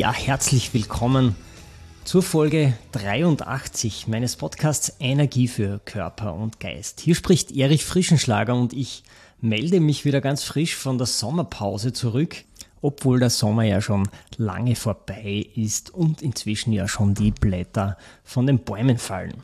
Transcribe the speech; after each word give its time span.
Ja, 0.00 0.14
herzlich 0.14 0.72
willkommen 0.72 1.36
zur 2.04 2.22
Folge 2.22 2.72
83 2.92 4.08
meines 4.08 4.34
Podcasts 4.34 4.94
Energie 4.98 5.46
für 5.46 5.78
Körper 5.84 6.32
und 6.32 6.58
Geist. 6.58 7.00
Hier 7.00 7.14
spricht 7.14 7.52
Erich 7.52 7.84
Frischenschlager 7.84 8.54
und 8.54 8.72
ich 8.72 9.02
melde 9.42 9.78
mich 9.78 10.06
wieder 10.06 10.22
ganz 10.22 10.42
frisch 10.42 10.74
von 10.74 10.96
der 10.96 11.06
Sommerpause 11.06 11.92
zurück, 11.92 12.44
obwohl 12.80 13.20
der 13.20 13.28
Sommer 13.28 13.64
ja 13.64 13.82
schon 13.82 14.08
lange 14.38 14.74
vorbei 14.74 15.46
ist 15.54 15.90
und 15.90 16.22
inzwischen 16.22 16.72
ja 16.72 16.88
schon 16.88 17.12
die 17.12 17.32
Blätter 17.32 17.98
von 18.24 18.46
den 18.46 18.60
Bäumen 18.60 18.96
fallen. 18.96 19.42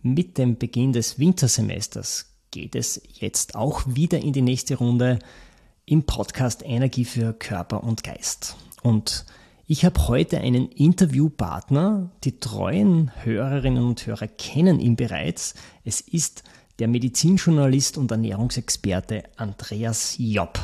Mit 0.00 0.38
dem 0.38 0.58
Beginn 0.58 0.92
des 0.92 1.18
Wintersemesters 1.18 2.36
geht 2.52 2.76
es 2.76 3.02
jetzt 3.14 3.56
auch 3.56 3.82
wieder 3.88 4.20
in 4.20 4.32
die 4.32 4.42
nächste 4.42 4.76
Runde 4.76 5.18
im 5.86 6.04
Podcast 6.04 6.62
Energie 6.64 7.04
für 7.04 7.32
Körper 7.32 7.82
und 7.82 8.04
Geist. 8.04 8.54
Und 8.84 9.24
ich 9.66 9.84
habe 9.84 10.08
heute 10.08 10.38
einen 10.38 10.68
Interviewpartner. 10.68 12.10
Die 12.24 12.40
treuen 12.40 13.12
Hörerinnen 13.22 13.84
und 13.84 14.06
Hörer 14.06 14.26
kennen 14.26 14.80
ihn 14.80 14.96
bereits. 14.96 15.54
Es 15.84 16.00
ist 16.00 16.42
der 16.78 16.88
Medizinjournalist 16.88 17.96
und 17.96 18.10
Ernährungsexperte 18.10 19.24
Andreas 19.36 20.16
Jopp. 20.18 20.58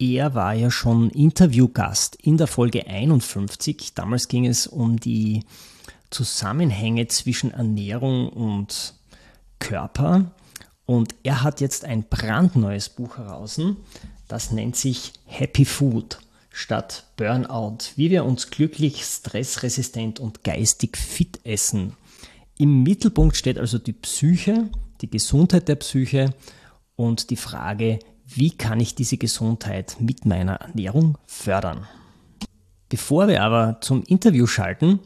Er 0.00 0.34
war 0.34 0.52
ja 0.52 0.70
schon 0.70 1.10
Interviewgast 1.10 2.16
in 2.16 2.36
der 2.36 2.48
Folge 2.48 2.88
51. 2.88 3.94
Damals 3.94 4.26
ging 4.26 4.46
es 4.46 4.66
um 4.66 4.98
die 4.98 5.44
Zusammenhänge 6.10 7.06
zwischen 7.06 7.52
Ernährung 7.52 8.28
und 8.28 8.94
Körper. 9.60 10.32
Und 10.86 11.14
er 11.22 11.44
hat 11.44 11.60
jetzt 11.60 11.84
ein 11.84 12.02
brandneues 12.02 12.88
Buch 12.88 13.18
heraus. 13.18 13.60
Das 14.26 14.50
nennt 14.50 14.74
sich 14.74 15.12
Happy 15.24 15.64
Food 15.64 16.18
statt 16.52 17.04
Burnout, 17.16 17.78
wie 17.96 18.10
wir 18.10 18.24
uns 18.24 18.50
glücklich, 18.50 19.04
stressresistent 19.04 20.20
und 20.20 20.44
geistig 20.44 20.96
fit 20.96 21.40
essen. 21.44 21.96
Im 22.58 22.82
Mittelpunkt 22.82 23.36
steht 23.36 23.58
also 23.58 23.78
die 23.78 23.94
Psyche, 23.94 24.68
die 25.00 25.10
Gesundheit 25.10 25.68
der 25.68 25.76
Psyche 25.76 26.34
und 26.94 27.30
die 27.30 27.36
Frage, 27.36 27.98
wie 28.26 28.50
kann 28.50 28.80
ich 28.80 28.94
diese 28.94 29.16
Gesundheit 29.16 29.96
mit 29.98 30.24
meiner 30.24 30.56
Ernährung 30.56 31.18
fördern. 31.26 31.86
Bevor 32.88 33.28
wir 33.28 33.42
aber 33.42 33.78
zum 33.80 34.02
Interview 34.04 34.46
schalten, 34.46 35.00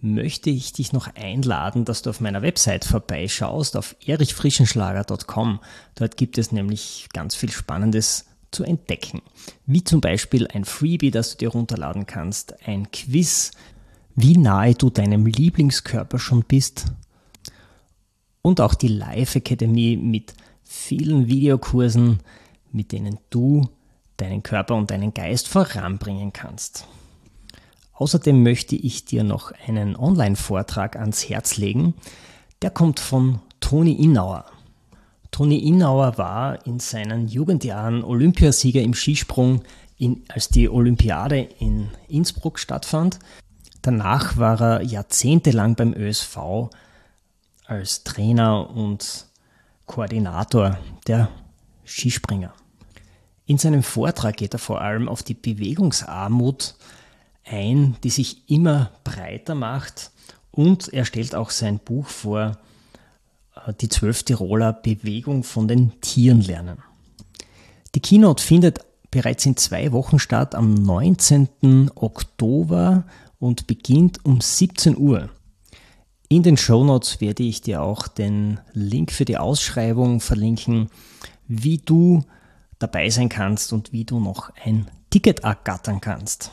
möchte 0.00 0.50
ich 0.50 0.72
dich 0.72 0.92
noch 0.92 1.14
einladen, 1.14 1.84
dass 1.84 2.02
du 2.02 2.10
auf 2.10 2.20
meiner 2.20 2.42
Website 2.42 2.84
vorbeischaust, 2.84 3.76
auf 3.76 3.96
erichfrischenschlager.com. 4.04 5.60
Dort 5.94 6.16
gibt 6.16 6.38
es 6.38 6.52
nämlich 6.52 7.08
ganz 7.12 7.34
viel 7.34 7.50
Spannendes 7.50 8.26
zu 8.50 8.64
entdecken. 8.64 9.22
Wie 9.66 9.84
zum 9.84 10.00
Beispiel 10.00 10.46
ein 10.48 10.64
Freebie, 10.64 11.10
das 11.10 11.32
du 11.32 11.38
dir 11.38 11.48
runterladen 11.50 12.06
kannst, 12.06 12.66
ein 12.66 12.90
Quiz, 12.90 13.50
wie 14.14 14.36
nahe 14.36 14.74
du 14.74 14.90
deinem 14.90 15.26
Lieblingskörper 15.26 16.18
schon 16.18 16.42
bist 16.42 16.86
und 18.42 18.60
auch 18.60 18.74
die 18.74 18.88
Live 18.88 19.36
Academy 19.36 19.98
mit 20.00 20.34
vielen 20.62 21.26
Videokursen, 21.26 22.20
mit 22.72 22.92
denen 22.92 23.18
du 23.30 23.68
deinen 24.16 24.42
Körper 24.42 24.74
und 24.74 24.90
deinen 24.90 25.12
Geist 25.12 25.48
voranbringen 25.48 26.32
kannst. 26.32 26.86
Außerdem 27.92 28.42
möchte 28.42 28.76
ich 28.76 29.04
dir 29.04 29.24
noch 29.24 29.52
einen 29.66 29.96
Online-Vortrag 29.96 30.96
ans 30.96 31.28
Herz 31.28 31.56
legen. 31.56 31.94
Der 32.62 32.70
kommt 32.70 33.00
von 33.00 33.40
Toni 33.60 33.92
Innauer. 33.92 34.46
Toni 35.36 35.58
Innauer 35.58 36.16
war 36.16 36.64
in 36.64 36.80
seinen 36.80 37.28
Jugendjahren 37.28 38.02
Olympiasieger 38.02 38.80
im 38.80 38.94
Skisprung, 38.94 39.60
in, 39.98 40.24
als 40.28 40.48
die 40.48 40.66
Olympiade 40.66 41.38
in 41.58 41.90
Innsbruck 42.08 42.58
stattfand. 42.58 43.18
Danach 43.82 44.38
war 44.38 44.58
er 44.62 44.82
jahrzehntelang 44.82 45.74
beim 45.74 45.92
ÖSV 45.92 46.38
als 47.66 48.02
Trainer 48.02 48.70
und 48.70 49.26
Koordinator 49.84 50.78
der 51.06 51.28
Skispringer. 51.84 52.54
In 53.44 53.58
seinem 53.58 53.82
Vortrag 53.82 54.38
geht 54.38 54.54
er 54.54 54.58
vor 54.58 54.80
allem 54.80 55.06
auf 55.06 55.22
die 55.22 55.34
Bewegungsarmut 55.34 56.76
ein, 57.44 57.98
die 58.02 58.08
sich 58.10 58.48
immer 58.48 58.90
breiter 59.04 59.54
macht 59.54 60.12
und 60.50 60.90
er 60.94 61.04
stellt 61.04 61.34
auch 61.34 61.50
sein 61.50 61.78
Buch 61.78 62.06
vor, 62.06 62.56
die 63.72 63.88
zwölf 63.88 64.22
Tiroler 64.22 64.72
Bewegung 64.72 65.42
von 65.42 65.68
den 65.68 66.00
Tieren 66.00 66.40
lernen. 66.40 66.78
Die 67.94 68.00
Keynote 68.00 68.42
findet 68.42 68.80
bereits 69.10 69.46
in 69.46 69.56
zwei 69.56 69.92
Wochen 69.92 70.18
statt, 70.18 70.54
am 70.54 70.74
19. 70.74 71.90
Oktober 71.94 73.04
und 73.38 73.66
beginnt 73.66 74.24
um 74.24 74.40
17 74.40 74.96
Uhr. 74.96 75.30
In 76.28 76.42
den 76.42 76.56
Show 76.56 76.84
Notes 76.84 77.20
werde 77.20 77.44
ich 77.44 77.60
dir 77.60 77.82
auch 77.82 78.08
den 78.08 78.58
Link 78.72 79.12
für 79.12 79.24
die 79.24 79.38
Ausschreibung 79.38 80.20
verlinken, 80.20 80.90
wie 81.46 81.78
du 81.78 82.24
dabei 82.78 83.10
sein 83.10 83.28
kannst 83.28 83.72
und 83.72 83.92
wie 83.92 84.04
du 84.04 84.18
noch 84.18 84.50
ein 84.64 84.88
Ticket 85.10 85.40
ergattern 85.40 86.00
kannst. 86.00 86.50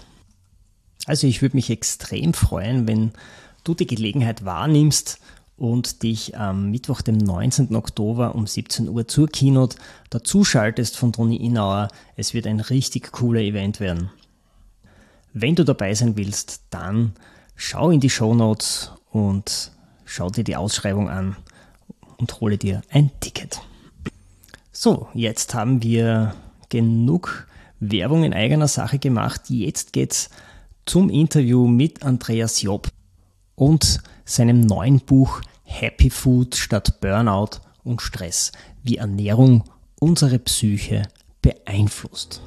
Also 1.06 1.28
ich 1.28 1.42
würde 1.42 1.58
mich 1.58 1.70
extrem 1.70 2.34
freuen, 2.34 2.88
wenn 2.88 3.12
du 3.64 3.74
die 3.74 3.88
Gelegenheit 3.88 4.46
wahrnimmst 4.46 5.20
und 5.64 6.04
dich 6.04 6.38
am 6.38 6.72
Mittwoch, 6.72 7.02
dem 7.02 7.16
19. 7.16 7.74
Oktober 7.74 8.36
um 8.36 8.46
17 8.46 8.90
Uhr 8.90 9.08
zur 9.08 9.30
Keynote 9.30 9.78
dazuschaltest 10.10 10.98
von 10.98 11.14
Toni 11.14 11.38
Inauer. 11.38 11.88
Es 12.18 12.34
wird 12.34 12.48
ein 12.48 12.60
richtig 12.60 13.14
cooler 13.14 13.40
Event 13.40 13.80
werden. 13.80 14.10
Wenn 15.32 15.56
du 15.56 15.64
dabei 15.64 15.94
sein 15.94 16.18
willst, 16.18 16.64
dann 16.70 17.14
schau 17.56 17.92
in 17.92 18.02
die 18.02 18.10
Show 18.10 18.36
Notes 18.36 18.92
und 19.10 19.72
schau 20.04 20.30
dir 20.30 20.44
die 20.44 20.58
Ausschreibung 20.58 21.08
an 21.08 21.38
und 22.18 22.42
hole 22.42 22.58
dir 22.58 22.82
ein 22.90 23.12
Ticket. 23.22 23.62
So, 24.74 25.08
jetzt 25.14 25.54
haben 25.54 25.82
wir 25.82 26.36
genug 26.68 27.48
Werbung 27.80 28.26
in 28.26 28.34
eigener 28.34 28.68
Sache 28.68 29.00
gemacht. 29.00 29.44
Jetzt 29.48 29.94
geht's 29.94 30.30
zum 30.86 31.10
Interview 31.10 31.68
mit 31.68 32.04
Andreas 32.04 32.62
Job 32.62 32.90
und 33.56 34.02
seinem 34.26 34.60
neuen 34.60 35.00
Buch 35.00 35.42
Happy 35.74 36.12
Food 36.12 36.56
statt 36.56 37.02
Burnout 37.02 37.60
und 37.84 38.00
Stress, 38.00 38.52
wie 38.84 38.98
Ernährung 38.98 39.64
unsere 40.00 40.38
Psyche 40.38 41.08
beeinflusst. 41.42 42.42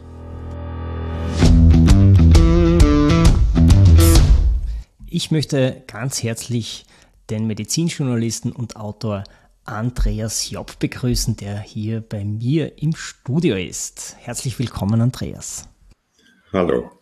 Ich 5.10 5.32
möchte 5.32 5.82
ganz 5.88 6.22
herzlich 6.22 6.86
den 7.28 7.48
Medizinjournalisten 7.48 8.52
und 8.52 8.76
Autor 8.76 9.24
Andreas 9.64 10.48
Job 10.48 10.78
begrüßen, 10.78 11.36
der 11.36 11.58
hier 11.58 12.02
bei 12.02 12.24
mir 12.24 12.80
im 12.80 12.94
Studio 12.94 13.56
ist. 13.56 14.16
Herzlich 14.20 14.56
willkommen, 14.60 15.00
Andreas. 15.00 15.68
Hallo. 16.52 16.92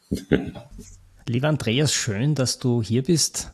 Lieber 1.26 1.48
Andreas, 1.48 1.92
schön, 1.92 2.34
dass 2.34 2.58
du 2.58 2.82
hier 2.82 3.02
bist 3.02 3.53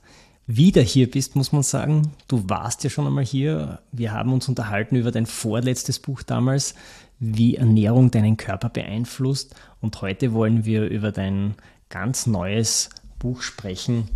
wieder 0.56 0.82
hier 0.82 1.10
bist, 1.10 1.36
muss 1.36 1.52
man 1.52 1.62
sagen. 1.62 2.12
Du 2.26 2.48
warst 2.48 2.82
ja 2.82 2.90
schon 2.90 3.06
einmal 3.06 3.24
hier. 3.24 3.80
Wir 3.92 4.12
haben 4.12 4.32
uns 4.32 4.48
unterhalten 4.48 4.96
über 4.96 5.12
dein 5.12 5.26
vorletztes 5.26 5.98
Buch 6.00 6.22
damals, 6.22 6.74
wie 7.20 7.56
Ernährung 7.56 8.10
deinen 8.10 8.36
Körper 8.36 8.68
beeinflusst. 8.68 9.54
Und 9.80 10.00
heute 10.02 10.32
wollen 10.32 10.64
wir 10.64 10.88
über 10.88 11.12
dein 11.12 11.54
ganz 11.88 12.26
neues 12.26 12.90
Buch 13.18 13.42
sprechen, 13.42 14.08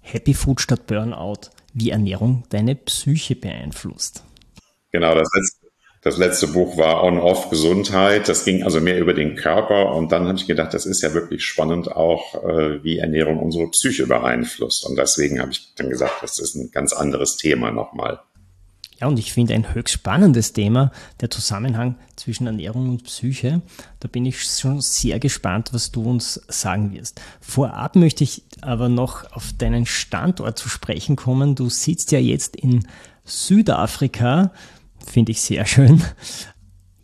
Happy 0.00 0.34
Food 0.34 0.60
statt 0.60 0.86
Burnout, 0.86 1.50
wie 1.72 1.90
Ernährung 1.90 2.44
deine 2.50 2.74
Psyche 2.74 3.36
beeinflusst. 3.36 4.24
Genau, 4.90 5.14
das 5.14 5.30
letzte 5.34 5.61
das 6.02 6.16
letzte 6.16 6.48
Buch 6.48 6.76
war 6.76 7.04
On-Off 7.04 7.48
Gesundheit. 7.48 8.28
Das 8.28 8.44
ging 8.44 8.64
also 8.64 8.80
mehr 8.80 8.98
über 8.98 9.14
den 9.14 9.36
Körper. 9.36 9.94
Und 9.94 10.10
dann 10.10 10.26
habe 10.26 10.36
ich 10.36 10.48
gedacht, 10.48 10.74
das 10.74 10.84
ist 10.84 11.00
ja 11.00 11.14
wirklich 11.14 11.44
spannend 11.44 11.92
auch, 11.92 12.34
äh, 12.42 12.82
wie 12.82 12.98
Ernährung 12.98 13.38
unsere 13.38 13.68
Psyche 13.70 14.08
beeinflusst. 14.08 14.84
Und 14.84 14.96
deswegen 14.96 15.40
habe 15.40 15.52
ich 15.52 15.74
dann 15.76 15.88
gesagt, 15.88 16.14
das 16.22 16.40
ist 16.40 16.56
ein 16.56 16.72
ganz 16.72 16.92
anderes 16.92 17.36
Thema 17.36 17.70
nochmal. 17.70 18.18
Ja, 19.00 19.06
und 19.06 19.18
ich 19.18 19.32
finde 19.32 19.54
ein 19.54 19.74
höchst 19.74 19.94
spannendes 19.94 20.52
Thema, 20.52 20.90
der 21.20 21.30
Zusammenhang 21.30 21.96
zwischen 22.16 22.46
Ernährung 22.46 22.88
und 22.88 23.04
Psyche. 23.04 23.62
Da 24.00 24.08
bin 24.08 24.26
ich 24.26 24.42
schon 24.42 24.80
sehr 24.80 25.20
gespannt, 25.20 25.70
was 25.72 25.92
du 25.92 26.02
uns 26.02 26.40
sagen 26.48 26.92
wirst. 26.92 27.20
Vorab 27.40 27.94
möchte 27.94 28.24
ich 28.24 28.42
aber 28.60 28.88
noch 28.88 29.30
auf 29.32 29.52
deinen 29.56 29.86
Standort 29.86 30.58
zu 30.58 30.68
sprechen 30.68 31.14
kommen. 31.14 31.54
Du 31.54 31.68
sitzt 31.68 32.10
ja 32.10 32.18
jetzt 32.18 32.56
in 32.56 32.88
Südafrika, 33.24 34.52
finde 35.06 35.32
ich 35.32 35.40
sehr 35.40 35.66
schön. 35.66 36.02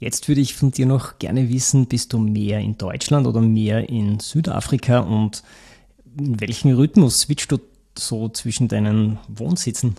Jetzt 0.01 0.29
würde 0.29 0.41
ich 0.41 0.55
von 0.55 0.71
dir 0.71 0.87
noch 0.87 1.19
gerne 1.19 1.49
wissen, 1.49 1.87
bist 1.87 2.13
du 2.13 2.19
mehr 2.19 2.61
in 2.61 2.79
Deutschland 2.79 3.27
oder 3.27 3.41
mehr 3.41 3.89
in 3.89 4.21
Südafrika 4.21 5.01
und 5.01 5.43
in 6.19 6.41
welchem 6.41 6.75
Rhythmus 6.75 7.19
switchst 7.19 7.51
du 7.51 7.59
so 7.97 8.29
zwischen 8.29 8.69
deinen 8.69 9.19
Wohnsitzen? 9.29 9.97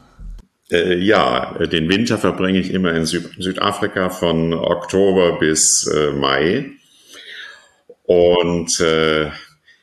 Äh, 0.71 0.97
ja, 0.99 1.57
den 1.65 1.89
Winter 1.89 2.17
verbringe 2.17 2.59
ich 2.59 2.71
immer 2.71 2.93
in 2.93 3.05
Süd 3.05 3.29
Südafrika 3.39 4.09
von 4.09 4.53
Oktober 4.53 5.37
bis 5.39 5.89
äh, 5.93 6.11
Mai. 6.11 6.71
Und 8.03 8.79
äh, 8.79 9.29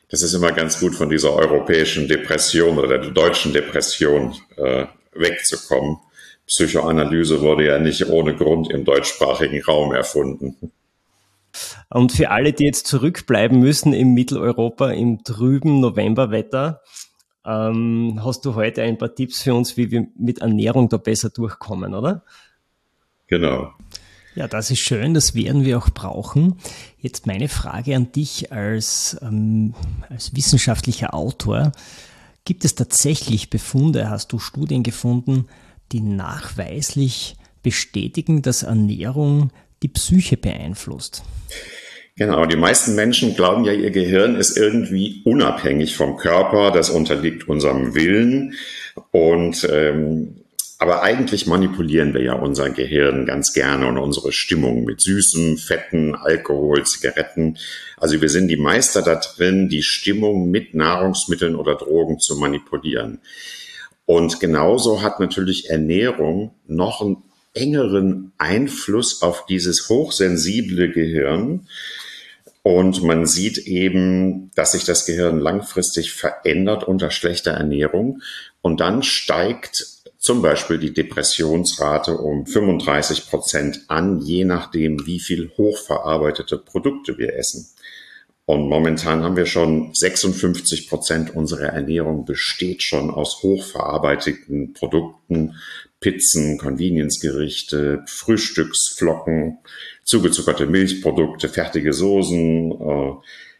das 0.09 0.21
ist 0.21 0.33
immer 0.33 0.51
ganz 0.51 0.79
gut 0.79 0.95
von 0.95 1.09
dieser 1.09 1.33
europäischen 1.33 2.07
Depression 2.07 2.79
oder 2.79 2.97
der 2.97 3.11
deutschen 3.11 3.53
Depression 3.53 4.33
äh, 4.55 4.85
wegzukommen. 5.13 5.97
Psychoanalyse 6.47 7.41
wurde 7.41 7.67
ja 7.67 7.77
nicht 7.77 8.07
ohne 8.07 8.35
Grund 8.35 8.71
im 8.71 8.85
deutschsprachigen 8.85 9.61
Raum 9.63 9.93
erfunden. 9.93 10.71
Und 11.89 12.11
für 12.11 12.29
alle, 12.31 12.53
die 12.53 12.65
jetzt 12.65 12.87
zurückbleiben 12.87 13.59
müssen 13.59 13.93
im 13.93 14.13
Mitteleuropa 14.13 14.91
im 14.91 15.23
trüben 15.23 15.79
Novemberwetter, 15.81 16.81
ähm, 17.45 18.19
hast 18.23 18.45
du 18.45 18.55
heute 18.55 18.81
ein 18.81 18.97
paar 18.97 19.13
Tipps 19.13 19.41
für 19.41 19.53
uns, 19.53 19.77
wie 19.77 19.91
wir 19.91 20.07
mit 20.17 20.39
Ernährung 20.39 20.89
da 20.89 20.97
besser 20.97 21.29
durchkommen, 21.29 21.93
oder? 21.93 22.23
Genau. 23.27 23.73
Ja, 24.35 24.47
das 24.47 24.69
ist 24.69 24.79
schön, 24.79 25.13
das 25.13 25.33
werden 25.33 25.65
wir 25.65 25.77
auch 25.77 25.89
brauchen. 25.89 26.57
Jetzt 26.99 27.25
meine 27.25 27.47
Frage 27.47 27.95
an 27.95 28.11
dich 28.11 28.51
als, 28.51 29.17
ähm, 29.21 29.73
als 30.09 30.35
wissenschaftlicher 30.35 31.13
Autor. 31.13 31.71
Gibt 32.45 32.63
es 32.63 32.75
tatsächlich 32.75 33.49
Befunde, 33.49 34.09
hast 34.09 34.31
du 34.31 34.39
Studien 34.39 34.83
gefunden, 34.83 35.47
die 35.91 36.01
nachweislich 36.01 37.35
bestätigen, 37.63 38.41
dass 38.41 38.63
Ernährung 38.63 39.51
die 39.83 39.89
Psyche 39.89 40.37
beeinflusst? 40.37 41.23
Genau, 42.15 42.45
die 42.47 42.57
meisten 42.57 42.95
Menschen 42.95 43.35
glauben 43.35 43.63
ja, 43.63 43.73
ihr 43.73 43.91
Gehirn 43.91 44.35
ist 44.35 44.57
irgendwie 44.57 45.21
unabhängig 45.23 45.95
vom 45.95 46.17
Körper, 46.17 46.71
das 46.71 46.89
unterliegt 46.89 47.47
unserem 47.47 47.93
Willen. 47.93 48.55
Und 49.11 49.67
ähm, 49.71 50.37
aber 50.79 51.01
eigentlich 51.01 51.47
manipulieren 51.47 52.13
wir 52.13 52.21
ja 52.21 52.33
unser 52.33 52.69
Gehirn 52.69 53.25
ganz 53.25 53.51
gerne 53.51 53.87
und 53.87 53.97
unsere 53.97 54.31
Stimmung 54.31 54.83
mit 54.83 55.01
Süßen, 55.01 55.57
Fetten, 55.57 56.13
Alkohol, 56.13 56.85
Zigaretten. 56.85 57.57
Also 57.97 58.21
wir 58.21 58.29
sind 58.29 58.47
die 58.47 58.57
Meister 58.57 59.01
da 59.01 59.15
drin, 59.15 59.69
die 59.69 59.81
Stimmung 59.81 60.51
mit 60.51 60.75
Nahrungsmitteln 60.75 61.55
oder 61.55 61.75
Drogen 61.75 62.19
zu 62.19 62.37
manipulieren. 62.37 63.21
Und 64.07 64.39
genauso 64.39 65.01
hat 65.01 65.19
natürlich 65.19 65.69
Ernährung 65.69 66.55
noch 66.65 67.01
einen 67.01 67.17
engeren 67.53 68.31
Einfluss 68.37 69.21
auf 69.21 69.45
dieses 69.47 69.89
hochsensible 69.89 70.89
Gehirn. 70.89 71.67
Und 72.63 73.03
man 73.03 73.25
sieht 73.25 73.57
eben, 73.57 74.49
dass 74.55 74.71
sich 74.71 74.85
das 74.85 75.05
Gehirn 75.05 75.39
langfristig 75.39 76.13
verändert 76.13 76.85
unter 76.85 77.11
schlechter 77.11 77.51
Ernährung. 77.51 78.21
Und 78.61 78.79
dann 78.79 79.03
steigt 79.03 79.85
zum 80.17 80.41
Beispiel 80.41 80.77
die 80.77 80.93
Depressionsrate 80.93 82.17
um 82.17 82.45
35 82.45 83.29
Prozent 83.29 83.81
an, 83.89 84.21
je 84.21 84.45
nachdem, 84.45 85.05
wie 85.05 85.19
viel 85.19 85.51
hochverarbeitete 85.57 86.57
Produkte 86.57 87.17
wir 87.17 87.35
essen. 87.35 87.67
Und 88.49 88.69
momentan 88.69 89.23
haben 89.23 89.35
wir 89.35 89.45
schon 89.45 89.93
56 89.93 90.87
Prozent 90.87 91.35
unserer 91.35 91.65
Ernährung 91.73 92.23
besteht 92.23 92.81
schon 92.81 93.11
aus 93.11 93.43
hochverarbeiteten 93.43 94.71
Produkten, 94.71 95.55
Pizzen, 95.99 96.57
Convenience-Gerichte, 96.57 98.05
Frühstücksflocken, 98.07 99.57
zugezuckerte 100.05 100.65
Milchprodukte, 100.65 101.49
fertige 101.49 101.91
Soßen, 101.91 102.71
äh, 102.71 103.11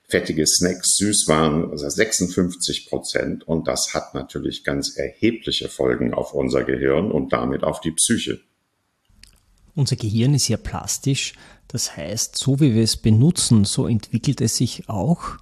fettige 0.07 0.47
Snacks, 0.47 0.95
Süßwaren, 0.95 1.69
also 1.69 1.89
56 1.89 2.87
Prozent. 2.87 3.45
Und 3.45 3.67
das 3.67 3.93
hat 3.93 4.13
natürlich 4.13 4.63
ganz 4.63 4.95
erhebliche 4.95 5.67
Folgen 5.67 6.13
auf 6.13 6.33
unser 6.33 6.63
Gehirn 6.63 7.11
und 7.11 7.33
damit 7.33 7.65
auf 7.65 7.81
die 7.81 7.91
Psyche. 7.91 8.39
Unser 9.77 9.95
Gehirn 9.95 10.33
ist 10.33 10.47
ja 10.47 10.57
plastisch. 10.57 11.33
Das 11.67 11.95
heißt, 11.95 12.35
so 12.35 12.59
wie 12.59 12.73
wir 12.73 12.81
es 12.81 12.97
benutzen, 12.97 13.63
so 13.63 13.85
entwickelt 13.85 14.41
es 14.41 14.57
sich 14.57 14.89
auch. 14.89 15.37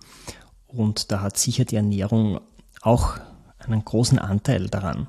Und 0.68 1.10
da 1.10 1.22
hat 1.22 1.38
sicher 1.38 1.64
die 1.64 1.78
Ernährung 1.78 2.42
auch 2.82 3.18
einen 3.60 3.86
großen 3.86 4.20
Anteil 4.20 4.68
daran. 4.68 5.08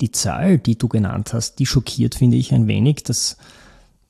Die 0.00 0.10
Zahl, 0.10 0.58
die 0.58 0.76
du 0.76 0.88
genannt 0.88 1.32
hast, 1.32 1.60
die 1.60 1.66
schockiert, 1.66 2.16
finde 2.16 2.36
ich, 2.36 2.52
ein 2.52 2.66
wenig, 2.66 3.04
dass 3.04 3.36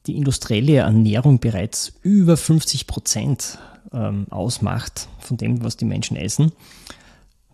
die 0.06 0.16
industrielle 0.16 0.76
Ernährung 0.76 1.38
bereits 1.38 1.92
über 2.00 2.38
50 2.38 2.86
Prozent 2.86 3.58
ähm, 3.92 4.26
ausmacht 4.30 5.08
von 5.18 5.36
dem, 5.36 5.62
was 5.62 5.76
die 5.76 5.84
Menschen 5.84 6.16
essen. 6.16 6.52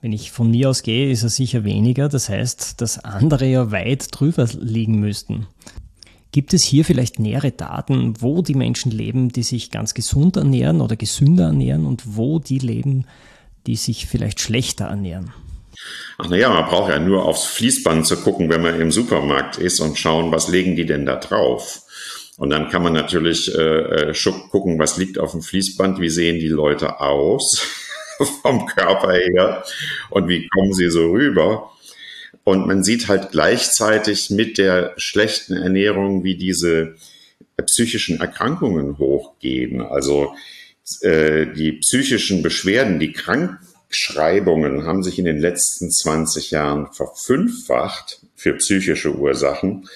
Wenn 0.01 0.13
ich 0.13 0.31
von 0.31 0.53
mir 0.53 0.71
aus 0.71 0.85
gehe, 0.85 1.11
ist 1.11 1.25
er 1.25 1.31
sicher 1.31 1.65
weniger. 1.65 2.09
Das 2.09 2.29
heißt, 2.29 2.81
dass 2.81 3.01
andere 3.01 3.47
ja 3.47 3.73
weit 3.73 4.07
drüber 4.13 4.49
liegen 4.53 5.01
müssten. 5.01 5.49
Gibt 6.35 6.53
es 6.53 6.65
hier 6.65 6.85
vielleicht 6.85 7.21
nähere 7.21 7.53
Daten, 7.53 8.15
wo 8.19 8.43
die 8.43 8.57
Menschen 8.57 8.91
leben, 8.91 9.29
die 9.29 9.45
sich 9.45 9.71
ganz 9.71 9.95
gesund 9.95 10.37
ernähren 10.37 10.81
oder 10.81 10.97
gesünder 10.97 11.45
ernähren 11.45 11.87
und 11.87 12.03
wo 12.17 12.41
die 12.41 12.59
leben, 12.59 13.07
die 13.69 13.77
sich 13.77 14.09
vielleicht 14.09 14.41
schlechter 14.41 14.87
ernähren? 14.87 15.33
Ach 16.19 16.29
naja, 16.29 16.49
man 16.49 16.65
braucht 16.65 16.91
ja 16.91 16.99
nur 16.99 17.25
aufs 17.25 17.45
Fließband 17.45 18.05
zu 18.05 18.17
gucken, 18.17 18.51
wenn 18.51 18.63
man 18.63 18.81
im 18.81 18.91
Supermarkt 18.91 19.59
ist 19.59 19.79
und 19.79 19.97
schauen, 19.97 20.33
was 20.33 20.49
legen 20.49 20.75
die 20.75 20.87
denn 20.87 21.07
da 21.07 21.21
drauf. 21.21 21.83
Und 22.37 22.51
dann 22.51 22.69
kann 22.69 22.83
man 22.83 22.95
natürlich 22.95 23.55
äh, 23.55 24.11
äh 24.11 24.15
gucken, 24.51 24.81
was 24.81 24.97
liegt 24.97 25.21
auf 25.21 25.31
dem 25.31 25.41
Fließband, 25.41 26.01
wie 26.01 26.11
sehen 26.11 26.41
die 26.41 26.49
Leute 26.49 26.99
aus 26.99 27.65
vom 28.43 28.67
Körper 28.67 29.13
her 29.13 29.63
und 30.11 30.27
wie 30.27 30.49
kommen 30.49 30.73
sie 30.73 30.91
so 30.91 31.13
rüber. 31.13 31.71
Und 32.43 32.67
man 32.67 32.83
sieht 32.83 33.09
halt 33.09 33.31
gleichzeitig 33.31 34.31
mit 34.31 34.59
der 34.59 34.95
schlechten 34.97 35.55
Ernährung, 35.55 36.25
wie 36.25 36.37
diese 36.37 36.97
psychischen 37.67 38.21
Erkrankungen 38.21 38.99
hochgehen. 38.99 39.81
Also 39.81 40.35
äh, 41.03 41.47
die 41.47 41.73
psychischen 41.73 42.43
Beschwerden, 42.43 42.99
die 42.99 43.13
Krankschreibungen 43.13 44.85
haben 44.85 45.03
sich 45.03 45.19
in 45.19 45.25
den 45.25 45.39
letzten 45.39 45.91
20 45.91 46.51
Jahren 46.51 46.93
verfünffacht 46.93 48.21
für 48.35 48.55
psychische 48.55 49.15
Ursachen. 49.15 49.89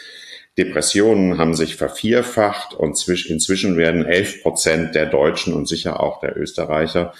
Depressionen 0.57 1.39
haben 1.39 1.55
sich 1.55 1.77
vervierfacht 1.77 2.75
und 2.75 2.99
inzwischen 3.09 3.77
werden 3.77 4.05
11 4.05 4.43
Prozent 4.43 4.95
der 4.95 5.07
Deutschen 5.07 5.53
und 5.53 5.69
sicher 5.69 6.01
auch 6.01 6.21
der 6.21 6.37
Österreicher 6.37 7.13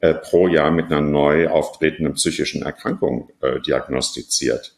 äh, 0.00 0.14
pro 0.14 0.48
Jahr 0.48 0.70
mit 0.70 0.86
einer 0.86 1.00
neu 1.00 1.48
auftretenden 1.48 2.14
psychischen 2.14 2.62
Erkrankung 2.62 3.30
äh, 3.40 3.60
diagnostiziert. 3.60 4.74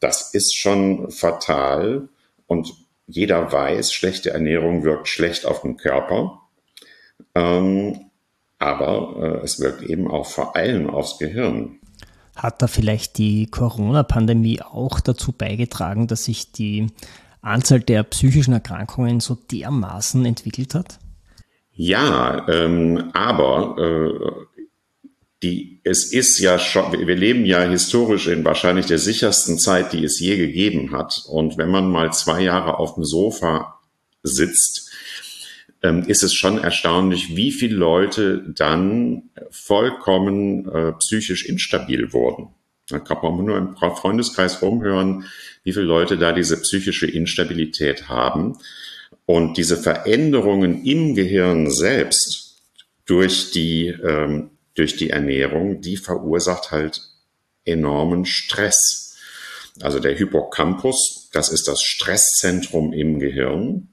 Das 0.00 0.34
ist 0.34 0.56
schon 0.56 1.10
fatal 1.10 2.08
und 2.46 2.72
jeder 3.06 3.52
weiß, 3.52 3.92
schlechte 3.92 4.30
Ernährung 4.30 4.84
wirkt 4.84 5.08
schlecht 5.08 5.46
auf 5.46 5.62
den 5.62 5.76
Körper. 5.76 6.40
Ähm, 7.34 8.10
aber 8.58 9.16
äh, 9.40 9.44
es 9.44 9.60
wirkt 9.60 9.82
eben 9.82 10.08
auch 10.08 10.26
vor 10.26 10.56
allem 10.56 10.88
aufs 10.88 11.18
Gehirn. 11.18 11.80
Hat 12.36 12.62
da 12.62 12.66
vielleicht 12.66 13.18
die 13.18 13.46
Corona-Pandemie 13.46 14.62
auch 14.62 15.00
dazu 15.00 15.32
beigetragen, 15.32 16.06
dass 16.06 16.24
sich 16.24 16.52
die 16.52 16.86
Anzahl 17.42 17.80
der 17.80 18.04
psychischen 18.04 18.54
Erkrankungen 18.54 19.20
so 19.20 19.34
dermaßen 19.34 20.24
entwickelt 20.24 20.74
hat? 20.74 20.98
Ja, 21.74 22.46
ähm, 22.48 23.10
aber 23.14 23.76
äh, 23.78 24.46
die, 25.42 25.80
es 25.84 26.12
ist 26.12 26.38
ja 26.38 26.58
schon, 26.58 26.92
wir 26.92 27.16
leben 27.16 27.44
ja 27.44 27.62
historisch 27.62 28.28
in 28.28 28.44
wahrscheinlich 28.44 28.86
der 28.86 28.98
sichersten 28.98 29.58
Zeit, 29.58 29.92
die 29.92 30.04
es 30.04 30.20
je 30.20 30.36
gegeben 30.36 30.92
hat. 30.92 31.24
Und 31.28 31.58
wenn 31.58 31.70
man 31.70 31.90
mal 31.90 32.12
zwei 32.12 32.42
Jahre 32.42 32.78
auf 32.78 32.94
dem 32.94 33.04
Sofa 33.04 33.80
sitzt, 34.22 34.90
ähm, 35.82 36.04
ist 36.06 36.22
es 36.22 36.34
schon 36.34 36.58
erstaunlich, 36.58 37.36
wie 37.36 37.50
viele 37.50 37.74
Leute 37.74 38.44
dann 38.54 39.30
vollkommen 39.50 40.68
äh, 40.68 40.92
psychisch 40.92 41.44
instabil 41.46 42.12
wurden. 42.12 42.48
Da 42.88 42.98
kann 42.98 43.18
man 43.22 43.44
nur 43.44 43.56
im 43.56 43.76
Freundeskreis 43.76 44.62
rumhören, 44.62 45.24
wie 45.64 45.72
viele 45.72 45.86
Leute 45.86 46.18
da 46.18 46.32
diese 46.32 46.60
psychische 46.60 47.06
Instabilität 47.06 48.08
haben. 48.08 48.58
Und 49.26 49.56
diese 49.56 49.76
Veränderungen 49.76 50.84
im 50.84 51.14
Gehirn 51.14 51.70
selbst 51.70 52.60
durch 53.06 53.50
die, 53.52 53.88
ähm, 53.88 54.50
durch 54.74 54.96
die 54.96 55.10
Ernährung, 55.10 55.80
die 55.80 55.96
verursacht 55.96 56.70
halt 56.70 57.00
enormen 57.64 58.24
Stress. 58.24 59.16
Also 59.80 60.00
der 60.00 60.14
Hippocampus 60.14 61.30
Das 61.32 61.48
ist 61.48 61.66
das 61.66 61.82
Stresszentrum 61.82 62.92
im 62.92 63.18
Gehirn. 63.18 63.88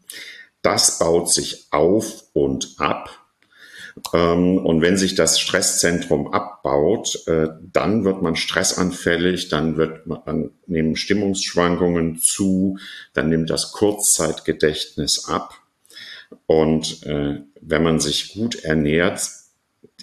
Das 0.62 1.00
baut 1.00 1.32
sich 1.32 1.68
auf 1.72 2.26
und 2.34 2.76
ab. 2.78 3.19
Ähm, 4.14 4.58
und 4.58 4.82
wenn 4.82 4.98
sich 4.98 5.16
das 5.16 5.40
Stresszentrum 5.40 6.34
abbaut, 6.34 7.28
äh, 7.28 7.48
dann 7.62 8.04
wird 8.06 8.22
man 8.22 8.36
stressanfällig, 8.36 9.50
dann 9.50 9.78
wird 9.78 10.08
man, 10.08 10.52
nehmen 10.68 10.96
Stimmungsschwankungen 10.96 12.20
zu, 12.20 12.78
dann 13.14 13.30
nimmt 13.30 13.50
das 13.50 13.72
Kurzzeitgedächtnis 13.72 15.26
ab. 15.28 15.54
Und 16.46 17.04
äh, 17.06 17.42
wenn 17.62 17.84
man 17.84 18.00
sich 18.00 18.34
gut 18.34 18.64
ernährt, 18.64 19.22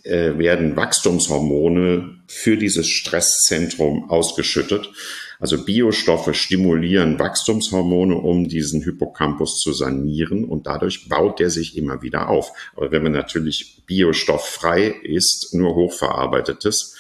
äh, 0.03 0.39
werden 0.39 0.77
Wachstumshormone 0.77 2.21
für 2.29 2.57
dieses 2.57 2.89
Stresszentrum 2.89 4.11
ausgeschüttet. 4.11 4.91
Also 5.39 5.65
Biostoffe 5.65 6.35
stimulieren 6.35 7.19
Wachstumshormone, 7.19 8.17
um 8.17 8.49
diesen 8.49 8.83
Hippocampus 8.83 9.59
zu 9.59 9.73
sanieren 9.73 10.45
und 10.45 10.67
dadurch 10.67 11.09
baut 11.09 11.41
der 11.41 11.51
sich 11.51 11.77
immer 11.77 12.03
wieder 12.03 12.29
auf. 12.29 12.53
Aber 12.77 12.91
wenn 12.91 13.03
man 13.03 13.13
natürlich 13.13 13.83
biostofffrei 13.87 14.89
isst, 15.03 15.55
nur 15.55 15.75
hochverarbeitetes, 15.75 16.97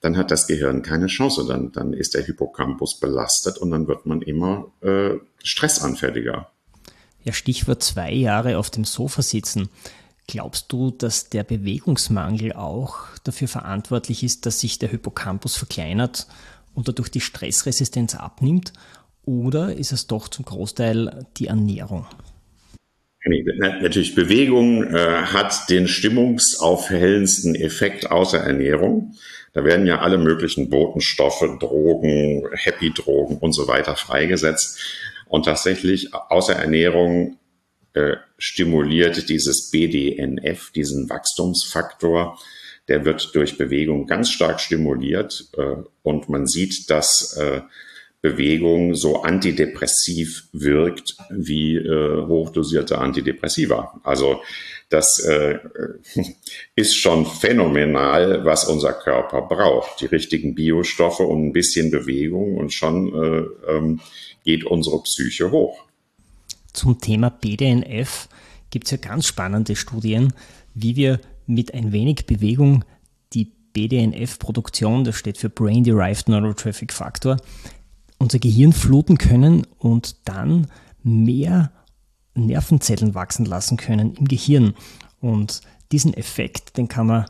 dann 0.00 0.16
hat 0.16 0.30
das 0.30 0.46
Gehirn 0.46 0.82
keine 0.82 1.06
Chance. 1.06 1.46
Dann, 1.46 1.72
dann 1.72 1.92
ist 1.92 2.14
der 2.14 2.24
Hippocampus 2.24 2.98
belastet 3.00 3.58
und 3.58 3.70
dann 3.70 3.88
wird 3.88 4.06
man 4.06 4.22
immer 4.22 4.72
äh, 4.80 5.14
stressanfälliger. 5.42 6.50
Ja, 7.24 7.32
Stichwort 7.32 7.82
zwei 7.82 8.12
Jahre 8.12 8.58
auf 8.58 8.70
dem 8.70 8.84
Sofa 8.84 9.22
sitzen. 9.22 9.68
Glaubst 10.28 10.72
du, 10.72 10.90
dass 10.90 11.28
der 11.28 11.44
Bewegungsmangel 11.44 12.52
auch 12.52 12.98
dafür 13.22 13.48
verantwortlich 13.48 14.24
ist, 14.24 14.44
dass 14.44 14.60
sich 14.60 14.78
der 14.78 14.88
Hippocampus 14.88 15.56
verkleinert 15.56 16.26
und 16.76 16.86
dadurch 16.86 17.10
die 17.10 17.20
Stressresistenz 17.20 18.14
abnimmt? 18.14 18.72
Oder 19.24 19.74
ist 19.74 19.90
es 19.90 20.06
doch 20.06 20.28
zum 20.28 20.44
Großteil 20.44 21.26
die 21.36 21.48
Ernährung? 21.48 22.06
Natürlich, 23.58 24.14
Bewegung 24.14 24.84
äh, 24.84 24.98
hat 24.98 25.68
den 25.68 25.88
stimmungsaufhellendsten 25.88 27.56
Effekt 27.56 28.08
außer 28.08 28.38
Ernährung. 28.38 29.16
Da 29.52 29.64
werden 29.64 29.86
ja 29.86 29.98
alle 30.00 30.18
möglichen 30.18 30.70
Botenstoffe, 30.70 31.44
Drogen, 31.58 32.44
Happy-Drogen 32.52 33.38
und 33.38 33.52
so 33.52 33.66
weiter 33.66 33.96
freigesetzt. 33.96 34.78
Und 35.26 35.46
tatsächlich, 35.46 36.14
außer 36.14 36.54
Ernährung 36.54 37.38
äh, 37.94 38.16
stimuliert 38.38 39.28
dieses 39.28 39.70
BDNF, 39.72 40.70
diesen 40.70 41.10
Wachstumsfaktor, 41.10 42.38
der 42.88 43.04
wird 43.04 43.34
durch 43.34 43.58
Bewegung 43.58 44.06
ganz 44.06 44.30
stark 44.30 44.60
stimuliert 44.60 45.48
äh, 45.56 45.76
und 46.02 46.28
man 46.28 46.46
sieht, 46.46 46.90
dass 46.90 47.36
äh, 47.36 47.62
Bewegung 48.22 48.94
so 48.94 49.22
antidepressiv 49.22 50.48
wirkt 50.52 51.16
wie 51.30 51.76
äh, 51.76 52.26
hochdosierte 52.26 52.98
Antidepressiva. 52.98 54.00
Also 54.02 54.40
das 54.88 55.20
äh, 55.20 55.58
ist 56.76 56.96
schon 56.96 57.26
phänomenal, 57.26 58.44
was 58.44 58.64
unser 58.64 58.92
Körper 58.92 59.42
braucht. 59.42 60.00
Die 60.00 60.06
richtigen 60.06 60.54
Biostoffe 60.54 61.22
und 61.22 61.46
ein 61.46 61.52
bisschen 61.52 61.90
Bewegung 61.90 62.56
und 62.56 62.72
schon 62.72 63.14
äh, 63.14 63.70
ähm, 63.70 64.00
geht 64.44 64.64
unsere 64.64 65.02
Psyche 65.02 65.50
hoch. 65.50 65.84
Zum 66.72 67.00
Thema 67.00 67.30
BDNF 67.30 68.28
gibt 68.70 68.86
es 68.86 68.90
ja 68.90 68.98
ganz 68.98 69.26
spannende 69.26 69.76
Studien, 69.76 70.32
wie 70.74 70.96
wir 70.96 71.20
mit 71.46 71.74
ein 71.74 71.92
wenig 71.92 72.26
Bewegung 72.26 72.84
die 73.32 73.52
BDNF-Produktion, 73.72 75.04
das 75.04 75.16
steht 75.16 75.38
für 75.38 75.50
Brain 75.50 75.84
Derived 75.84 76.28
Neurotraffic 76.28 76.92
Factor, 76.92 77.36
unser 78.18 78.38
Gehirn 78.38 78.72
fluten 78.72 79.18
können 79.18 79.66
und 79.78 80.28
dann 80.28 80.68
mehr 81.02 81.70
Nervenzellen 82.34 83.14
wachsen 83.14 83.46
lassen 83.46 83.76
können 83.76 84.14
im 84.14 84.26
Gehirn. 84.26 84.74
Und 85.20 85.60
diesen 85.92 86.14
Effekt, 86.14 86.76
den 86.76 86.88
kann 86.88 87.06
man, 87.06 87.26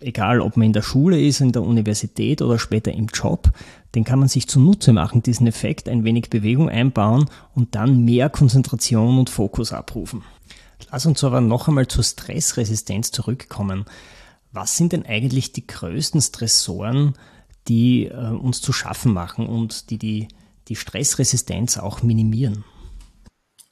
egal 0.00 0.40
ob 0.40 0.56
man 0.56 0.66
in 0.66 0.72
der 0.72 0.82
Schule 0.82 1.20
ist, 1.20 1.40
in 1.40 1.52
der 1.52 1.62
Universität 1.62 2.42
oder 2.42 2.58
später 2.58 2.92
im 2.92 3.06
Job, 3.06 3.50
den 3.94 4.04
kann 4.04 4.18
man 4.18 4.28
sich 4.28 4.48
zunutze 4.48 4.92
machen, 4.92 5.22
diesen 5.22 5.46
Effekt, 5.46 5.88
ein 5.88 6.04
wenig 6.04 6.30
Bewegung 6.30 6.68
einbauen 6.68 7.26
und 7.54 7.74
dann 7.74 8.04
mehr 8.04 8.28
Konzentration 8.28 9.18
und 9.18 9.30
Fokus 9.30 9.72
abrufen. 9.72 10.22
Lass 10.90 11.06
uns 11.06 11.22
aber 11.24 11.40
noch 11.40 11.68
einmal 11.68 11.88
zur 11.88 12.04
Stressresistenz 12.04 13.10
zurückkommen. 13.10 13.84
Was 14.52 14.76
sind 14.76 14.92
denn 14.92 15.04
eigentlich 15.04 15.52
die 15.52 15.66
größten 15.66 16.20
Stressoren, 16.20 17.14
die 17.68 18.06
äh, 18.06 18.30
uns 18.30 18.60
zu 18.60 18.72
schaffen 18.72 19.12
machen 19.12 19.46
und 19.46 19.90
die, 19.90 19.98
die 19.98 20.28
die 20.68 20.76
Stressresistenz 20.76 21.78
auch 21.78 22.02
minimieren? 22.02 22.64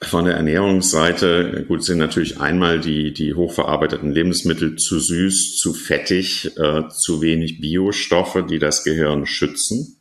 Von 0.03 0.25
der 0.25 0.35
Ernährungsseite, 0.35 1.65
gut, 1.67 1.83
sind 1.83 1.97
natürlich 1.97 2.39
einmal 2.39 2.79
die, 2.79 3.13
die 3.13 3.33
hochverarbeiteten 3.33 4.11
Lebensmittel 4.11 4.75
zu 4.75 4.99
süß, 4.99 5.57
zu 5.57 5.73
fettig, 5.73 6.55
äh, 6.57 6.87
zu 6.89 7.21
wenig 7.21 7.59
Biostoffe, 7.59 8.43
die 8.43 8.59
das 8.59 8.83
Gehirn 8.83 9.25
schützen. 9.25 9.97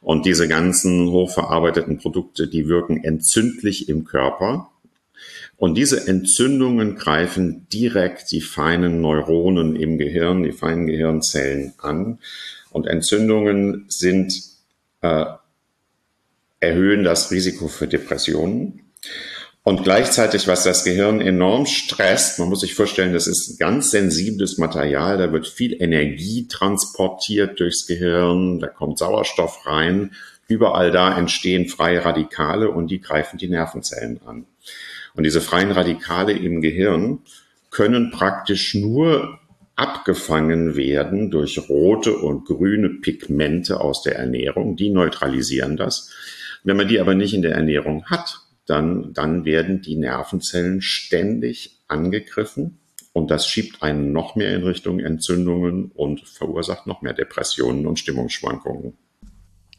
Und 0.00 0.26
diese 0.26 0.46
ganzen 0.46 1.08
hochverarbeiteten 1.08 1.98
Produkte, 1.98 2.46
die 2.46 2.68
wirken 2.68 3.02
entzündlich 3.02 3.88
im 3.88 4.04
Körper. 4.04 4.69
Und 5.60 5.74
diese 5.74 6.08
Entzündungen 6.08 6.96
greifen 6.96 7.66
direkt 7.70 8.32
die 8.32 8.40
feinen 8.40 9.02
Neuronen 9.02 9.76
im 9.76 9.98
Gehirn, 9.98 10.42
die 10.42 10.52
feinen 10.52 10.86
Gehirnzellen 10.86 11.74
an. 11.76 12.18
Und 12.70 12.86
Entzündungen 12.86 13.84
sind, 13.88 14.32
äh, 15.02 15.26
erhöhen 16.60 17.04
das 17.04 17.30
Risiko 17.30 17.68
für 17.68 17.86
Depressionen. 17.86 18.80
Und 19.62 19.84
gleichzeitig, 19.84 20.48
was 20.48 20.64
das 20.64 20.82
Gehirn 20.82 21.20
enorm 21.20 21.66
stresst, 21.66 22.38
man 22.38 22.48
muss 22.48 22.60
sich 22.60 22.74
vorstellen, 22.74 23.12
das 23.12 23.26
ist 23.26 23.58
ganz 23.58 23.90
sensibles 23.90 24.56
Material, 24.56 25.18
da 25.18 25.30
wird 25.30 25.46
viel 25.46 25.76
Energie 25.82 26.48
transportiert 26.48 27.60
durchs 27.60 27.86
Gehirn, 27.86 28.60
da 28.60 28.68
kommt 28.68 28.96
Sauerstoff 28.96 29.66
rein, 29.66 30.12
überall 30.48 30.90
da 30.90 31.18
entstehen 31.18 31.68
freie 31.68 32.02
Radikale 32.02 32.70
und 32.70 32.86
die 32.86 33.02
greifen 33.02 33.36
die 33.36 33.50
Nervenzellen 33.50 34.22
an. 34.24 34.46
Und 35.20 35.24
diese 35.24 35.42
freien 35.42 35.70
Radikale 35.70 36.32
im 36.32 36.62
Gehirn 36.62 37.18
können 37.68 38.10
praktisch 38.10 38.74
nur 38.74 39.38
abgefangen 39.76 40.76
werden 40.76 41.30
durch 41.30 41.68
rote 41.68 42.16
und 42.16 42.46
grüne 42.46 42.88
Pigmente 42.88 43.82
aus 43.82 44.02
der 44.02 44.16
Ernährung, 44.16 44.76
die 44.76 44.88
neutralisieren 44.88 45.76
das. 45.76 46.10
Wenn 46.64 46.78
man 46.78 46.88
die 46.88 47.00
aber 47.00 47.14
nicht 47.14 47.34
in 47.34 47.42
der 47.42 47.54
Ernährung 47.54 48.06
hat, 48.06 48.38
dann, 48.64 49.12
dann 49.12 49.44
werden 49.44 49.82
die 49.82 49.96
Nervenzellen 49.96 50.80
ständig 50.80 51.82
angegriffen 51.86 52.78
und 53.12 53.30
das 53.30 53.46
schiebt 53.46 53.82
einen 53.82 54.12
noch 54.12 54.36
mehr 54.36 54.54
in 54.54 54.62
Richtung 54.62 55.00
Entzündungen 55.00 55.90
und 55.94 56.26
verursacht 56.26 56.86
noch 56.86 57.02
mehr 57.02 57.12
Depressionen 57.12 57.86
und 57.86 57.98
Stimmungsschwankungen. 57.98 58.96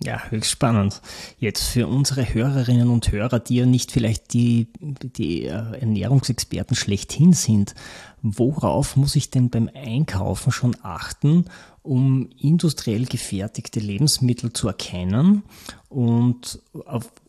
Ja, 0.03 0.23
höchst 0.29 0.49
spannend. 0.49 0.99
Jetzt 1.37 1.67
für 1.67 1.85
unsere 1.87 2.33
Hörerinnen 2.33 2.89
und 2.89 3.11
Hörer, 3.11 3.39
die 3.39 3.57
ja 3.57 3.67
nicht 3.67 3.91
vielleicht 3.91 4.33
die, 4.33 4.67
die 4.79 5.43
äh, 5.45 5.79
Ernährungsexperten 5.79 6.75
schlechthin 6.75 7.33
sind, 7.33 7.75
worauf 8.23 8.95
muss 8.95 9.15
ich 9.15 9.29
denn 9.29 9.51
beim 9.51 9.69
Einkaufen 9.75 10.51
schon 10.51 10.75
achten, 10.81 11.45
um 11.83 12.29
industriell 12.39 13.05
gefertigte 13.05 13.79
Lebensmittel 13.79 14.53
zu 14.53 14.67
erkennen? 14.67 15.43
Und 15.87 16.59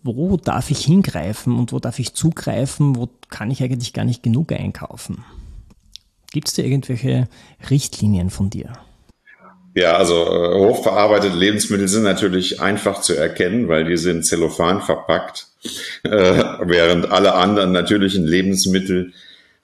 wo 0.03 0.39
darf 0.39 0.71
ich 0.71 0.85
hingreifen 0.85 1.59
und 1.59 1.73
wo 1.73 1.79
darf 1.79 1.99
ich 1.99 2.15
zugreifen? 2.15 2.97
Wo 2.97 3.11
kann 3.29 3.51
ich 3.51 3.63
eigentlich 3.63 3.93
gar 3.93 4.05
nicht 4.07 4.23
genug 4.23 4.51
einkaufen? 4.51 5.25
Gibt 6.31 6.49
es 6.49 6.55
da 6.55 6.63
irgendwelche 6.63 7.29
Richtlinien 7.69 8.31
von 8.31 8.49
dir? 8.49 8.73
Ja, 9.75 9.97
also 9.97 10.27
äh, 10.27 10.59
hochverarbeitete 10.59 11.37
Lebensmittel 11.37 11.89
sind 11.89 12.03
natürlich 12.03 12.61
einfach 12.61 13.01
zu 13.01 13.15
erkennen, 13.15 13.69
weil 13.69 13.85
die 13.85 13.97
sind 13.97 14.27
Zellophan 14.27 14.83
verpackt, 14.83 15.47
äh, 16.03 16.11
während 16.11 17.11
alle 17.11 17.35
anderen 17.35 17.73
natürlichen 17.73 18.27
Lebensmittel 18.27 19.13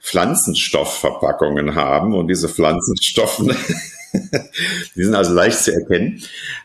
Pflanzenstoffverpackungen 0.00 1.74
haben 1.74 2.14
und 2.14 2.28
diese 2.28 2.48
Pflanzenstoffen, 2.48 3.48
die 4.96 5.04
sind 5.04 5.14
also 5.14 5.34
leicht 5.34 5.58
zu 5.58 5.74
erkennen. 5.74 6.22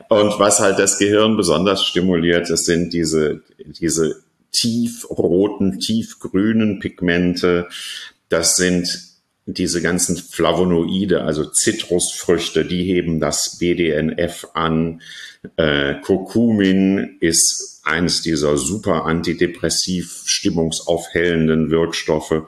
Und 0.08 0.40
was 0.40 0.62
halt 0.62 0.80
das 0.80 0.98
Gehirn 0.98 1.36
besonders 1.36 1.84
stimuliert, 1.84 2.50
das 2.50 2.64
sind 2.64 2.94
diese, 2.94 3.42
diese 3.58 4.24
tiefroten, 4.54 5.80
tiefgrünen 5.80 6.80
Pigmente. 6.80 7.68
Das 8.30 8.56
sind 8.56 9.13
diese 9.46 9.82
ganzen 9.82 10.18
Flavonoide, 10.18 11.24
also 11.24 11.46
Zitrusfrüchte, 11.46 12.66
die 12.66 12.84
heben 12.84 13.20
das 13.20 13.58
BDNF 13.58 14.48
an. 14.54 15.02
Äh, 15.58 15.96
Kurkumin 16.02 17.18
ist 17.20 17.82
eines 17.84 18.22
dieser 18.22 18.58
super 18.58 19.06
antidepressiv 19.06 20.24
stimmungsaufhellenden 20.26 21.70
Wirkstoffe. 21.70 22.44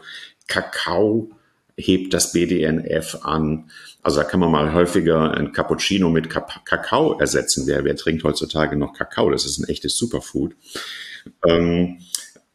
Kakao 0.48 1.32
hebt 1.78 2.14
das 2.14 2.32
BDNF 2.32 3.20
an. 3.24 3.70
Also 4.02 4.22
da 4.22 4.24
kann 4.24 4.40
man 4.40 4.52
mal 4.52 4.74
häufiger 4.74 5.32
ein 5.34 5.52
Cappuccino 5.52 6.10
mit 6.10 6.30
Kakao 6.30 7.20
ersetzen. 7.20 7.68
Wer, 7.68 7.84
wer 7.84 7.98
trinkt 7.98 8.24
heutzutage 8.24 8.78
noch 8.78 8.94
Kakao? 8.94 9.30
Das 9.30 9.46
ist 9.46 9.58
ein 9.58 9.68
echtes 9.68 9.98
Superfood. 9.98 10.56
Ähm, 11.46 11.98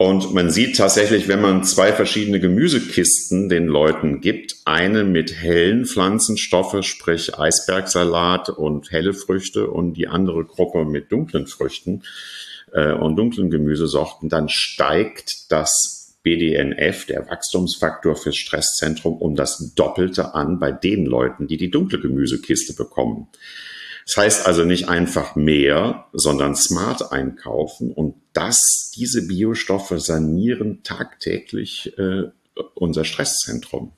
und 0.01 0.33
man 0.33 0.49
sieht 0.49 0.79
tatsächlich, 0.79 1.29
wenn 1.29 1.43
man 1.43 1.63
zwei 1.63 1.93
verschiedene 1.93 2.41
Gemüsekisten 2.41 3.51
den 3.51 3.67
Leuten 3.67 4.23
gibt, 4.23 4.57
eine 4.65 5.05
mit 5.05 5.35
hellen 5.35 5.85
Pflanzenstoffe, 5.85 6.83
sprich 6.87 7.39
Eisbergsalat 7.39 8.49
und 8.49 8.91
helle 8.93 9.13
Früchte 9.13 9.69
und 9.69 9.93
die 9.99 10.09
andere 10.09 10.47
Gruppe 10.47 10.87
mit 10.87 11.13
dunklen 11.13 11.47
Früchten 11.47 12.05
äh, 12.73 12.95
und 12.95 13.17
dunklen 13.17 13.51
Gemüsesorten, 13.51 14.31
dann 14.31 14.49
steigt 14.49 15.53
das 15.53 16.17
BDNF, 16.23 17.05
der 17.05 17.29
Wachstumsfaktor 17.29 18.17
fürs 18.17 18.39
Stresszentrum, 18.39 19.19
um 19.19 19.37
das 19.37 19.75
Doppelte 19.75 20.35
an 20.35 20.59
bei 20.59 20.73
den 20.73 21.05
Leuten, 21.05 21.47
die 21.47 21.59
die 21.59 21.71
dunkle 21.71 22.01
Gemüsekiste 22.01 22.73
bekommen. 22.73 23.29
Das 24.07 24.17
heißt 24.17 24.47
also 24.47 24.65
nicht 24.65 24.89
einfach 24.89 25.37
mehr, 25.37 26.07
sondern 26.13 26.55
smart 26.57 27.13
einkaufen 27.13 27.93
und 27.93 28.15
das, 28.33 28.93
diese 28.97 29.27
Biostoffe 29.27 29.99
sanieren 29.99 30.83
tagtäglich 30.83 31.97
äh, 31.99 32.25
unser 32.75 33.05
Stresszentrum. 33.05 33.93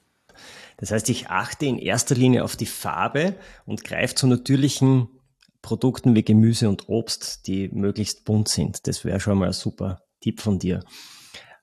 Das 0.77 0.91
heißt, 0.91 1.09
ich 1.11 1.29
achte 1.29 1.67
in 1.67 1.79
erster 1.79 2.15
Linie 2.15 2.45
auf 2.45 2.57
die 2.57 2.67
Farbe 2.67 3.35
und 3.67 3.85
greife 3.85 4.15
zu 4.15 4.27
natürlichen 4.27 5.09
Produkten 5.61 6.17
wie 6.17 6.25
Gemüse 6.25 6.69
und 6.69 6.89
Obst, 6.89 7.47
die 7.47 7.69
möglichst 7.69 8.25
bunt 8.25 8.49
sind. 8.49 8.87
Das 8.87 9.05
wäre 9.05 9.21
schon 9.21 9.39
mal 9.39 9.47
ein 9.47 9.53
super 9.53 10.03
Tipp 10.21 10.41
von 10.41 10.59
dir. 10.59 10.85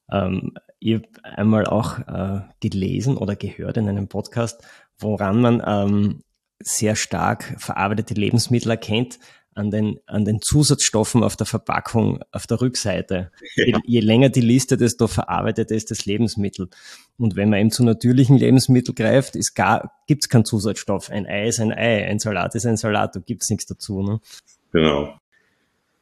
Ähm, 0.09 0.53
ich 0.79 0.95
habe 0.95 1.07
einmal 1.23 1.65
auch 1.65 1.99
äh, 1.99 2.41
gelesen 2.61 3.17
oder 3.17 3.35
gehört 3.35 3.75
in 3.77 3.89
einem 3.89 4.07
Podcast, 4.07 4.61
woran 4.97 5.41
man 5.41 5.61
ähm, 5.65 6.23
sehr 6.61 6.95
stark 6.95 7.55
verarbeitete 7.57 8.13
Lebensmittel 8.13 8.71
erkennt 8.71 9.19
an 9.55 9.71
den, 9.71 9.99
an 10.05 10.25
den 10.25 10.41
Zusatzstoffen 10.41 11.23
auf 11.23 11.35
der 11.35 11.45
Verpackung 11.45 12.21
auf 12.31 12.47
der 12.47 12.61
Rückseite. 12.61 13.31
Ja. 13.55 13.65
Je, 13.65 13.75
je, 13.85 13.99
länger 13.99 14.29
die 14.29 14.41
Liste, 14.41 14.77
desto 14.77 15.07
verarbeitet 15.07 15.71
ist 15.71 15.91
das 15.91 16.05
Lebensmittel. 16.05 16.69
Und 17.17 17.35
wenn 17.35 17.49
man 17.49 17.59
eben 17.59 17.71
zu 17.71 17.83
natürlichen 17.83 18.37
Lebensmitteln 18.37 18.95
greift, 18.95 19.35
ist 19.35 19.55
gar, 19.55 19.91
gibt's 20.07 20.29
keinen 20.29 20.45
Zusatzstoff. 20.45 21.09
Ein 21.09 21.25
Ei 21.25 21.47
ist 21.47 21.59
ein 21.59 21.73
Ei, 21.73 22.05
ein 22.07 22.19
Salat 22.19 22.55
ist 22.55 22.65
ein 22.65 22.77
Salat, 22.77 23.15
da 23.15 23.19
gibt's 23.19 23.49
nichts 23.49 23.65
dazu. 23.65 24.01
Ne? 24.01 24.21
Genau. 24.71 25.19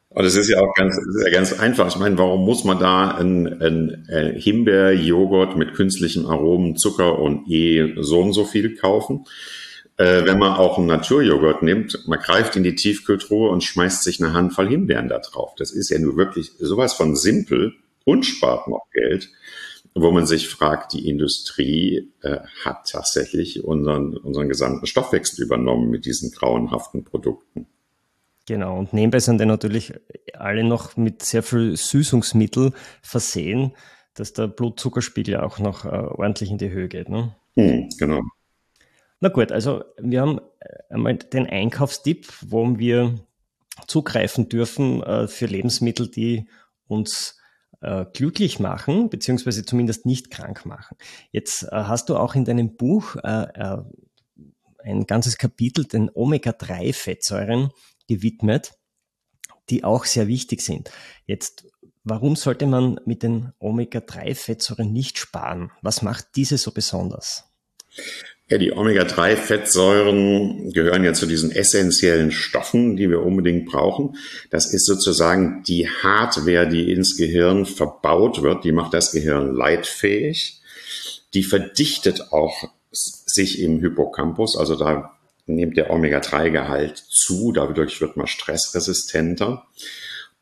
Und 0.09 0.25
es 0.25 0.35
ist 0.35 0.49
ja 0.49 0.59
auch 0.59 0.73
ganz, 0.73 0.95
ja 1.23 1.31
ganz 1.31 1.59
einfach. 1.59 1.87
Ich 1.87 1.97
meine, 1.97 2.17
warum 2.17 2.45
muss 2.45 2.63
man 2.63 2.79
da 2.79 3.11
ein, 3.11 3.61
ein, 3.61 4.07
ein 4.09 4.35
Himbeerjoghurt 4.35 5.57
mit 5.57 5.73
künstlichen 5.73 6.25
Aromen, 6.25 6.75
Zucker 6.75 7.19
und 7.19 7.49
eh 7.49 7.95
so 7.97 8.21
und 8.21 8.33
so 8.33 8.45
viel 8.45 8.75
kaufen? 8.75 9.25
Äh, 9.97 10.25
wenn 10.25 10.37
man 10.37 10.53
auch 10.53 10.77
einen 10.77 10.87
Naturjoghurt 10.87 11.63
nimmt, 11.63 12.07
man 12.07 12.19
greift 12.19 12.55
in 12.55 12.63
die 12.63 12.75
Tiefkühltruhe 12.75 13.49
und 13.49 13.63
schmeißt 13.63 14.03
sich 14.03 14.23
eine 14.23 14.33
Handvoll 14.33 14.69
Himbeeren 14.69 15.09
da 15.09 15.19
drauf. 15.19 15.55
Das 15.57 15.71
ist 15.71 15.89
ja 15.89 15.99
nur 15.99 16.17
wirklich 16.17 16.51
sowas 16.59 16.93
von 16.93 17.15
simpel 17.15 17.73
und 18.05 18.25
spart 18.25 18.67
noch 18.67 18.87
Geld, 18.91 19.29
wo 19.95 20.11
man 20.11 20.27
sich 20.27 20.47
fragt, 20.49 20.93
die 20.93 21.09
Industrie 21.09 22.11
äh, 22.21 22.39
hat 22.63 22.89
tatsächlich 22.89 23.63
unseren, 23.63 24.15
unseren 24.15 24.47
gesamten 24.47 24.85
Stoffwechsel 24.85 25.43
übernommen 25.43 25.89
mit 25.89 26.05
diesen 26.05 26.31
grauenhaften 26.31 27.03
Produkten. 27.03 27.65
Genau, 28.47 28.77
und 28.77 28.93
nebenbei 28.93 29.19
sind 29.19 29.41
die 29.41 29.45
natürlich 29.45 29.93
alle 30.33 30.63
noch 30.63 30.95
mit 30.95 31.23
sehr 31.23 31.43
viel 31.43 31.75
Süßungsmittel 31.75 32.71
versehen, 33.01 33.73
dass 34.13 34.33
der 34.33 34.47
Blutzuckerspiegel 34.47 35.37
auch 35.37 35.59
noch 35.59 35.85
äh, 35.85 35.89
ordentlich 35.89 36.51
in 36.51 36.57
die 36.57 36.69
Höhe 36.69 36.87
geht. 36.87 37.09
Ne? 37.09 37.35
Hm, 37.55 37.89
genau. 37.97 38.21
Na 39.19 39.29
gut, 39.29 39.51
also 39.51 39.83
wir 39.99 40.21
haben 40.21 40.39
äh, 40.59 40.93
einmal 40.93 41.15
den 41.15 41.47
Einkaufstipp, 41.47 42.31
wo 42.41 42.77
wir 42.77 43.15
zugreifen 43.87 44.49
dürfen 44.49 45.01
äh, 45.03 45.27
für 45.27 45.45
Lebensmittel, 45.45 46.09
die 46.09 46.47
uns 46.87 47.37
äh, 47.81 48.05
glücklich 48.13 48.59
machen, 48.59 49.09
beziehungsweise 49.09 49.65
zumindest 49.65 50.05
nicht 50.05 50.31
krank 50.31 50.65
machen. 50.65 50.97
Jetzt 51.31 51.63
äh, 51.63 51.69
hast 51.71 52.09
du 52.09 52.17
auch 52.17 52.35
in 52.35 52.45
deinem 52.45 52.75
Buch 52.75 53.15
äh, 53.23 53.47
äh, 53.53 53.83
ein 54.83 55.05
ganzes 55.05 55.37
Kapitel 55.37 55.85
den 55.85 56.09
Omega-3-Fettsäuren 56.13 57.71
gewidmet, 58.07 58.73
die 59.69 59.83
auch 59.83 60.05
sehr 60.05 60.27
wichtig 60.27 60.61
sind. 60.61 60.91
Jetzt, 61.25 61.67
warum 62.03 62.35
sollte 62.35 62.67
man 62.67 62.99
mit 63.05 63.21
den 63.23 63.51
Omega-3-Fettsäuren 63.59 64.93
nicht 64.93 65.17
sparen? 65.17 65.71
Was 65.81 66.01
macht 66.01 66.35
diese 66.35 66.57
so 66.57 66.71
besonders? 66.71 67.51
Ja, 68.49 68.57
die 68.57 68.71
Omega-3-Fettsäuren 68.71 70.71
gehören 70.71 71.03
ja 71.03 71.11
zu 71.11 71.25
diesen 71.25 71.51
essentiellen 71.51 72.31
Stoffen, 72.31 72.95
die 72.95 73.09
wir 73.09 73.21
unbedingt 73.21 73.65
brauchen. 73.65 74.15
Das 74.49 74.73
ist 74.73 74.85
sozusagen 74.85 75.63
die 75.67 75.89
Hardware, 75.89 76.65
die 76.65 76.93
ins 76.93 77.17
Gehirn 77.17 77.65
verbaut 77.65 78.43
wird. 78.43 78.63
Die 78.63 78.71
macht 78.71 78.93
das 78.93 79.11
Gehirn 79.11 79.53
leitfähig. 79.53 80.61
Die 81.33 81.43
verdichtet 81.43 82.31
auch 82.31 82.69
sich 82.91 83.59
im 83.59 83.81
Hippocampus. 83.81 84.55
Also 84.55 84.77
da 84.77 85.11
nimmt 85.45 85.75
der 85.75 85.91
Omega-3-Gehalt 85.91 86.97
zu. 86.97 87.51
Dadurch 87.51 87.99
wird 87.99 88.15
man 88.15 88.27
stressresistenter. 88.27 89.67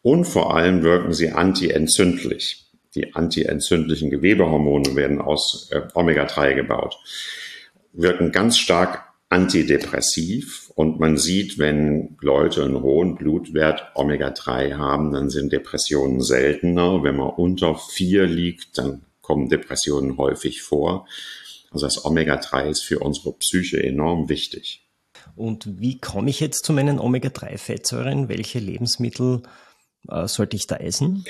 Und 0.03 0.25
vor 0.25 0.55
allem 0.55 0.83
wirken 0.83 1.11
sie 1.11 1.31
antientzündlich. 1.31 2.67
Die 2.93 3.15
antientzündlichen 3.15 4.11
Gewebehormone 4.11 4.95
werden 4.95 5.19
aus 5.19 5.69
äh, 5.71 5.81
Omega-3 5.95 6.53
gebaut 6.53 6.99
wirken 7.95 8.31
ganz 8.31 8.57
stark 8.57 9.03
antidepressiv 9.29 10.71
und 10.75 10.99
man 10.99 11.17
sieht, 11.17 11.57
wenn 11.57 12.17
Leute 12.21 12.63
einen 12.63 12.81
hohen 12.81 13.15
Blutwert 13.15 13.91
Omega-3 13.95 14.77
haben, 14.77 15.11
dann 15.11 15.29
sind 15.29 15.51
Depressionen 15.51 16.21
seltener. 16.21 17.03
Wenn 17.03 17.17
man 17.17 17.29
unter 17.29 17.75
vier 17.75 18.27
liegt, 18.27 18.77
dann 18.77 19.01
kommen 19.21 19.49
Depressionen 19.49 20.17
häufig 20.17 20.61
vor. 20.61 21.07
Also 21.71 21.87
das 21.87 22.05
Omega-3 22.05 22.69
ist 22.69 22.83
für 22.83 22.99
unsere 22.99 23.33
Psyche 23.33 23.81
enorm 23.81 24.29
wichtig. 24.29 24.85
Und 25.35 25.79
wie 25.81 25.99
komme 25.99 26.29
ich 26.29 26.39
jetzt 26.39 26.65
zu 26.65 26.73
meinen 26.73 26.99
Omega-3-Fettsäuren? 26.99 28.29
Welche 28.29 28.59
Lebensmittel 28.59 29.43
äh, 30.07 30.27
sollte 30.27 30.55
ich 30.55 30.67
da 30.67 30.77
essen? 30.77 31.25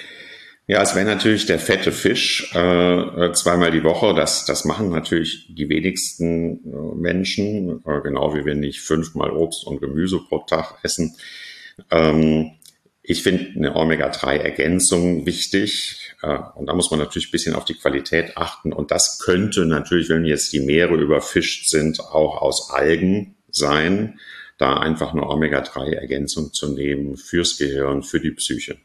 Ja, 0.68 0.82
es 0.82 0.96
wäre 0.96 1.06
natürlich 1.06 1.46
der 1.46 1.60
fette 1.60 1.92
Fisch 1.92 2.52
äh, 2.56 3.32
zweimal 3.34 3.70
die 3.70 3.84
Woche. 3.84 4.16
Das, 4.16 4.46
das 4.46 4.66
machen 4.66 4.90
natürlich 4.90 5.48
die 5.54 5.70
wenigsten 5.70 6.60
äh, 6.66 6.96
Menschen, 6.96 7.84
äh, 7.86 8.02
genau 8.02 8.34
wie 8.34 8.46
wir 8.46 8.56
nicht 8.56 8.82
fünfmal 8.82 9.30
Obst 9.30 9.68
und 9.68 9.80
Gemüse 9.80 10.20
pro 10.28 10.40
Tag 10.40 10.80
essen. 10.82 11.16
Ähm, 11.92 12.54
ich 13.04 13.22
finde 13.22 13.52
eine 13.56 13.76
Omega-3-Ergänzung 13.76 15.28
wichtig. 15.28 16.16
Äh, 16.24 16.40
und 16.56 16.66
da 16.66 16.74
muss 16.74 16.90
man 16.90 17.00
natürlich 17.00 17.28
ein 17.28 17.32
bisschen 17.32 17.54
auf 17.54 17.66
die 17.66 17.76
Qualität 17.76 18.36
achten. 18.36 18.74
Und 18.74 18.90
das 18.90 19.20
könnte 19.20 19.68
natürlich, 19.68 20.10
wenn 20.10 20.26
jetzt 20.26 20.52
die 20.52 20.62
Meere 20.62 20.96
überfischt 20.96 21.70
sind, 21.70 22.00
auch 22.00 22.42
aus 22.42 22.72
Algen 22.72 23.36
sein, 23.52 24.20
da 24.58 24.78
einfach 24.78 25.14
eine 25.14 25.28
Omega-3-Ergänzung 25.30 26.54
zu 26.54 26.74
nehmen 26.74 27.18
fürs 27.18 27.60
Gehirn, 27.60 28.02
für 28.02 28.20
die 28.20 28.32
Psyche. 28.32 28.78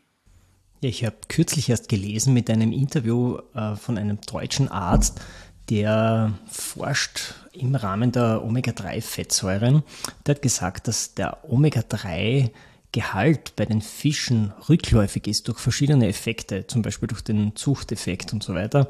Ja, 0.81 0.88
ich 0.88 1.05
habe 1.05 1.16
kürzlich 1.29 1.69
erst 1.69 1.90
gelesen 1.90 2.33
mit 2.33 2.49
einem 2.49 2.73
Interview 2.73 3.37
äh, 3.55 3.77
von 3.77 3.99
einem 3.99 4.19
deutschen 4.23 4.69
Arzt, 4.69 5.21
der 5.69 6.33
forscht 6.51 7.35
im 7.53 7.75
Rahmen 7.75 8.12
der 8.12 8.43
Omega-3-Fettsäuren. 8.43 9.83
Der 10.25 10.35
hat 10.35 10.43
gesagt, 10.43 10.88
dass 10.88 11.14
der 11.14 11.45
Omega-3-Gehalt 11.45 13.57
bei 13.57 13.66
den 13.66 13.83
Fischen 13.83 14.55
rückläufig 14.71 15.27
ist 15.27 15.49
durch 15.49 15.59
verschiedene 15.59 16.09
Effekte, 16.09 16.66
zum 16.66 16.81
Beispiel 16.81 17.09
durch 17.09 17.23
den 17.23 17.55
Zuchteffekt 17.57 18.33
und 18.33 18.43
so 18.43 18.55
weiter. 18.55 18.88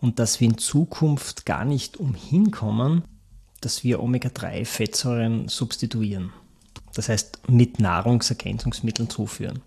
Und 0.00 0.18
dass 0.18 0.40
wir 0.40 0.48
in 0.48 0.58
Zukunft 0.58 1.46
gar 1.46 1.64
nicht 1.64 1.98
umhin 1.98 2.50
kommen, 2.50 3.04
dass 3.60 3.84
wir 3.84 4.02
Omega-3-Fettsäuren 4.02 5.46
substituieren. 5.46 6.32
Das 6.94 7.08
heißt, 7.08 7.48
mit 7.48 7.78
Nahrungsergänzungsmitteln 7.78 9.08
zuführen. 9.08 9.62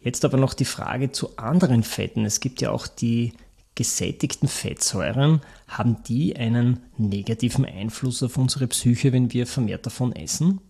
Jetzt 0.00 0.24
aber 0.24 0.36
noch 0.38 0.54
die 0.54 0.64
Frage 0.64 1.10
zu 1.12 1.36
anderen 1.36 1.82
Fetten. 1.82 2.24
Es 2.24 2.40
gibt 2.40 2.60
ja 2.60 2.70
auch 2.70 2.86
die 2.86 3.32
gesättigten 3.74 4.48
Fettsäuren. 4.48 5.40
Haben 5.66 6.02
die 6.06 6.36
einen 6.36 6.80
negativen 6.96 7.64
Einfluss 7.64 8.22
auf 8.22 8.36
unsere 8.36 8.66
Psyche, 8.66 9.12
wenn 9.12 9.32
wir 9.32 9.46
vermehrt 9.46 9.86
davon 9.86 10.14
essen? 10.14 10.60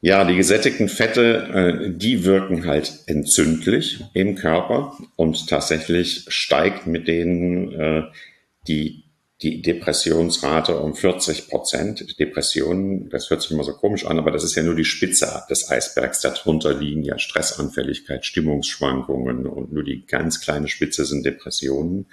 Ja, 0.00 0.24
die 0.24 0.36
gesättigten 0.36 0.88
Fette, 0.90 1.88
äh, 1.88 1.90
die 1.96 2.24
wirken 2.24 2.66
halt 2.66 3.04
entzündlich 3.06 4.04
im 4.12 4.34
Körper 4.34 4.98
und 5.16 5.48
tatsächlich 5.48 6.26
steigt 6.28 6.86
mit 6.86 7.08
denen 7.08 7.72
äh, 7.72 8.02
die 8.68 9.03
die 9.42 9.62
Depressionsrate 9.62 10.78
um 10.78 10.94
40 10.94 11.48
Prozent. 11.48 12.18
Depressionen, 12.18 13.08
das 13.10 13.30
hört 13.30 13.42
sich 13.42 13.50
immer 13.50 13.64
so 13.64 13.72
komisch 13.72 14.06
an, 14.06 14.18
aber 14.18 14.30
das 14.30 14.44
ist 14.44 14.54
ja 14.54 14.62
nur 14.62 14.76
die 14.76 14.84
Spitze 14.84 15.42
des 15.50 15.70
Eisbergs. 15.70 16.20
Darunter 16.20 16.72
liegen 16.72 17.02
ja 17.02 17.18
Stressanfälligkeit, 17.18 18.24
Stimmungsschwankungen 18.24 19.46
und 19.46 19.72
nur 19.72 19.82
die 19.82 20.06
ganz 20.06 20.40
kleine 20.40 20.68
Spitze 20.68 21.04
sind 21.04 21.26
Depressionen. 21.26 22.06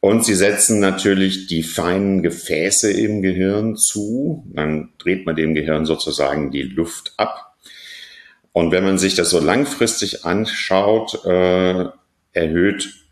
Und 0.00 0.24
sie 0.24 0.34
setzen 0.34 0.78
natürlich 0.80 1.46
die 1.46 1.62
feinen 1.62 2.22
Gefäße 2.22 2.92
im 2.92 3.22
Gehirn 3.22 3.76
zu. 3.76 4.44
Dann 4.52 4.90
dreht 4.98 5.26
man 5.26 5.34
dem 5.34 5.54
Gehirn 5.54 5.86
sozusagen 5.86 6.50
die 6.50 6.62
Luft 6.62 7.14
ab. 7.16 7.56
Und 8.52 8.70
wenn 8.70 8.84
man 8.84 8.98
sich 8.98 9.14
das 9.14 9.30
so 9.30 9.40
langfristig 9.40 10.24
anschaut, 10.24 11.24
äh, 11.24 11.86
erhöht, 12.32 13.07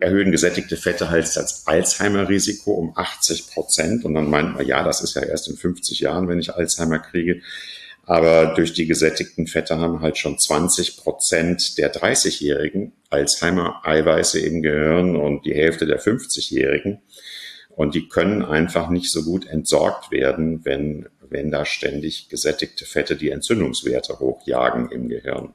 erhöhen 0.00 0.32
gesättigte 0.32 0.76
Fette 0.76 1.10
halt 1.10 1.24
das 1.36 1.66
Alzheimer-Risiko 1.66 2.72
um 2.72 2.92
80 2.96 3.48
Prozent. 3.48 4.04
Und 4.04 4.14
dann 4.14 4.30
meint 4.30 4.54
man, 4.54 4.66
ja, 4.66 4.82
das 4.82 5.02
ist 5.02 5.14
ja 5.14 5.22
erst 5.22 5.48
in 5.48 5.56
50 5.56 6.00
Jahren, 6.00 6.28
wenn 6.28 6.38
ich 6.38 6.54
Alzheimer 6.54 6.98
kriege. 6.98 7.42
Aber 8.04 8.54
durch 8.56 8.72
die 8.72 8.86
gesättigten 8.86 9.46
Fette 9.46 9.78
haben 9.78 10.00
halt 10.00 10.18
schon 10.18 10.38
20 10.38 10.96
Prozent 10.96 11.78
der 11.78 11.92
30-Jährigen 11.92 12.92
Alzheimer-Eiweiße 13.10 14.40
im 14.40 14.62
Gehirn 14.62 15.16
und 15.16 15.44
die 15.44 15.54
Hälfte 15.54 15.86
der 15.86 16.00
50-Jährigen. 16.00 17.02
Und 17.68 17.94
die 17.94 18.08
können 18.08 18.42
einfach 18.44 18.90
nicht 18.90 19.12
so 19.12 19.22
gut 19.22 19.46
entsorgt 19.46 20.10
werden, 20.10 20.64
wenn, 20.64 21.08
wenn 21.28 21.50
da 21.50 21.64
ständig 21.64 22.28
gesättigte 22.28 22.84
Fette 22.84 23.16
die 23.16 23.30
Entzündungswerte 23.30 24.18
hochjagen 24.18 24.90
im 24.90 25.08
Gehirn. 25.08 25.54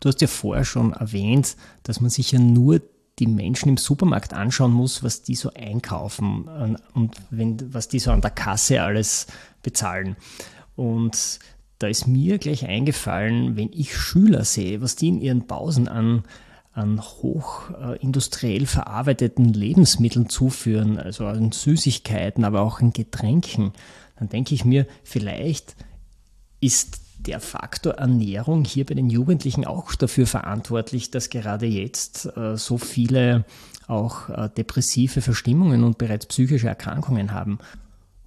Du 0.00 0.08
hast 0.08 0.20
ja 0.20 0.28
vorher 0.28 0.64
schon 0.64 0.92
erwähnt, 0.92 1.56
dass 1.82 2.00
man 2.00 2.10
sich 2.10 2.32
ja 2.32 2.38
nur 2.38 2.80
die 3.18 3.26
Menschen 3.26 3.70
im 3.70 3.76
Supermarkt 3.76 4.32
anschauen 4.32 4.72
muss, 4.72 5.02
was 5.02 5.22
die 5.22 5.34
so 5.34 5.50
einkaufen 5.52 6.48
und 6.94 7.16
wenn, 7.30 7.74
was 7.74 7.88
die 7.88 7.98
so 7.98 8.12
an 8.12 8.20
der 8.20 8.30
Kasse 8.30 8.82
alles 8.82 9.26
bezahlen. 9.62 10.16
Und 10.76 11.40
da 11.78 11.88
ist 11.88 12.06
mir 12.06 12.38
gleich 12.38 12.66
eingefallen, 12.66 13.56
wenn 13.56 13.72
ich 13.72 13.96
Schüler 13.96 14.44
sehe, 14.44 14.80
was 14.80 14.96
die 14.96 15.08
in 15.08 15.20
ihren 15.20 15.46
Pausen 15.46 15.88
an, 15.88 16.24
an 16.72 17.00
hochindustriell 17.00 18.66
verarbeiteten 18.66 19.52
Lebensmitteln 19.52 20.28
zuführen, 20.28 20.98
also 20.98 21.26
an 21.26 21.50
Süßigkeiten, 21.50 22.44
aber 22.44 22.60
auch 22.62 22.80
an 22.80 22.92
Getränken, 22.92 23.72
dann 24.16 24.28
denke 24.28 24.54
ich 24.54 24.64
mir, 24.64 24.86
vielleicht 25.02 25.76
ist 26.60 26.97
der 27.28 27.40
Faktor 27.40 27.94
Ernährung 27.94 28.64
hier 28.64 28.86
bei 28.86 28.94
den 28.94 29.10
Jugendlichen 29.10 29.66
auch 29.66 29.94
dafür 29.94 30.26
verantwortlich, 30.26 31.10
dass 31.10 31.28
gerade 31.28 31.66
jetzt 31.66 32.26
äh, 32.36 32.56
so 32.56 32.78
viele 32.78 33.44
auch 33.86 34.30
äh, 34.30 34.48
depressive 34.56 35.20
Verstimmungen 35.20 35.84
und 35.84 35.98
bereits 35.98 36.26
psychische 36.26 36.68
Erkrankungen 36.68 37.32
haben. 37.32 37.58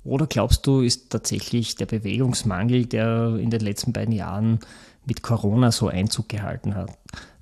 Oder 0.03 0.27
glaubst 0.27 0.67
du, 0.67 0.81
ist 0.81 1.09
tatsächlich 1.09 1.75
der 1.75 1.87
Bewegungsmangel, 1.87 2.85
der 2.85 3.37
in 3.37 3.49
den 3.49 3.61
letzten 3.61 3.91
beiden 3.91 4.13
Jahren 4.13 4.59
mit 5.05 5.23
Corona 5.23 5.71
so 5.71 5.87
Einzug 5.87 6.29
gehalten 6.29 6.75
hat, 6.75 6.91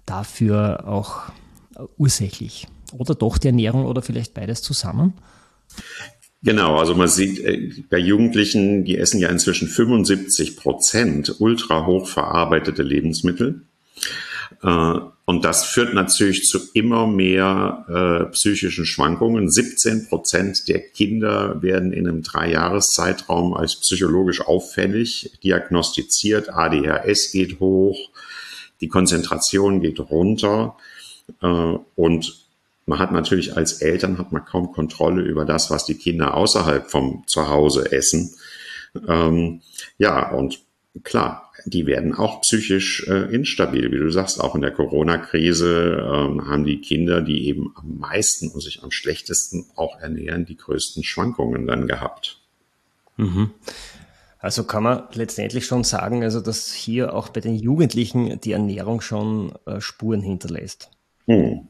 dafür 0.05 0.87
auch 0.87 1.23
ursächlich? 1.97 2.67
Oder 2.93 3.15
doch 3.15 3.37
die 3.37 3.47
Ernährung 3.47 3.85
oder 3.85 4.01
vielleicht 4.01 4.33
beides 4.33 4.61
zusammen? 4.61 5.13
Genau, 6.41 6.77
also 6.77 6.95
man 6.95 7.09
sieht 7.09 7.39
äh, 7.39 7.69
bei 7.89 7.97
Jugendlichen, 7.97 8.85
die 8.85 8.97
essen 8.97 9.19
ja 9.19 9.29
inzwischen 9.29 9.67
75 9.67 10.55
Prozent 10.55 11.35
ultra 11.39 11.85
hoch 11.85 12.07
verarbeitete 12.07 12.81
Lebensmittel. 12.81 13.61
Äh, 14.63 14.93
und 15.25 15.43
das 15.43 15.65
führt 15.65 15.93
natürlich 15.93 16.43
zu 16.43 16.59
immer 16.73 17.07
mehr 17.07 17.85
äh, 17.89 18.31
psychischen 18.31 18.85
Schwankungen. 18.85 19.51
17 19.51 20.07
Prozent 20.07 20.69
der 20.69 20.79
Kinder 20.79 21.61
werden 21.61 21.91
in 21.91 22.07
einem 22.07 22.23
Dreijahreszeitraum 22.23 23.53
als 23.53 23.75
psychologisch 23.75 24.39
auffällig 24.39 25.37
diagnostiziert. 25.43 26.49
ADHS 26.49 27.33
geht 27.33 27.59
hoch, 27.59 27.99
die 28.79 28.87
Konzentration 28.87 29.81
geht 29.81 29.99
runter. 29.99 30.77
Und 31.95 32.48
man 32.89 32.97
hat 32.97 33.11
natürlich 33.11 33.55
als 33.55 33.83
Eltern 33.83 34.17
hat 34.17 34.31
man 34.31 34.45
kaum 34.45 34.71
Kontrolle 34.71 35.21
über 35.21 35.45
das, 35.45 35.69
was 35.69 35.85
die 35.85 35.93
Kinder 35.93 36.33
außerhalb 36.33 36.89
vom 36.89 37.23
Zuhause 37.27 37.91
essen. 37.91 38.33
Ähm, 39.07 39.61
ja, 39.99 40.31
und 40.31 40.59
klar, 41.03 41.51
die 41.65 41.85
werden 41.85 42.15
auch 42.15 42.41
psychisch 42.41 43.07
äh, 43.07 43.31
instabil. 43.31 43.91
Wie 43.91 43.99
du 43.99 44.09
sagst, 44.09 44.41
auch 44.41 44.55
in 44.55 44.61
der 44.61 44.71
Corona-Krise 44.71 45.97
äh, 45.99 46.47
haben 46.47 46.65
die 46.65 46.81
Kinder, 46.81 47.21
die 47.21 47.47
eben 47.47 47.71
am 47.75 47.99
meisten 47.99 48.49
und 48.49 48.61
sich 48.61 48.81
am 48.81 48.89
schlechtesten 48.89 49.67
auch 49.75 49.99
ernähren, 49.99 50.45
die 50.45 50.57
größten 50.57 51.03
Schwankungen 51.03 51.67
dann 51.67 51.87
gehabt. 51.87 52.41
Mhm. 53.17 53.51
Also 54.39 54.63
kann 54.63 54.81
man 54.81 55.03
letztendlich 55.13 55.67
schon 55.67 55.83
sagen, 55.83 56.23
also 56.23 56.41
dass 56.41 56.73
hier 56.73 57.13
auch 57.13 57.29
bei 57.29 57.41
den 57.41 57.55
Jugendlichen 57.55 58.41
die 58.41 58.53
Ernährung 58.53 59.01
schon 59.01 59.53
äh, 59.67 59.79
Spuren 59.79 60.21
hinterlässt. 60.21 60.89
Mhm. 61.27 61.67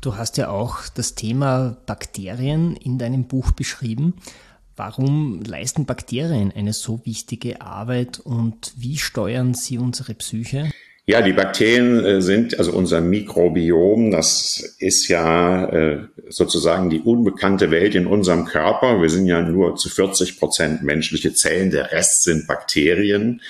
Du 0.00 0.16
hast 0.16 0.38
ja 0.38 0.48
auch 0.48 0.88
das 0.94 1.14
Thema 1.14 1.76
Bakterien 1.84 2.74
in 2.76 2.98
deinem 2.98 3.24
Buch 3.24 3.52
beschrieben. 3.52 4.14
Warum 4.74 5.42
leisten 5.42 5.84
Bakterien 5.84 6.50
eine 6.56 6.72
so 6.72 7.02
wichtige 7.04 7.60
Arbeit 7.60 8.18
und 8.18 8.72
wie 8.76 8.96
steuern 8.96 9.52
sie 9.52 9.76
unsere 9.76 10.14
Psyche? 10.14 10.70
Ja, 11.04 11.20
die 11.20 11.34
Bakterien 11.34 12.02
äh, 12.02 12.22
sind, 12.22 12.58
also 12.58 12.72
unser 12.72 13.02
Mikrobiom, 13.02 14.10
das 14.10 14.76
ist 14.78 15.08
ja 15.08 15.66
äh, 15.68 16.06
sozusagen 16.28 16.88
die 16.88 17.00
unbekannte 17.00 17.70
Welt 17.70 17.94
in 17.94 18.06
unserem 18.06 18.46
Körper. 18.46 19.02
Wir 19.02 19.10
sind 19.10 19.26
ja 19.26 19.42
nur 19.42 19.76
zu 19.76 19.90
40 19.90 20.38
Prozent 20.38 20.82
menschliche 20.82 21.34
Zellen, 21.34 21.70
der 21.70 21.92
Rest 21.92 22.22
sind 22.22 22.46
Bakterien 22.46 23.42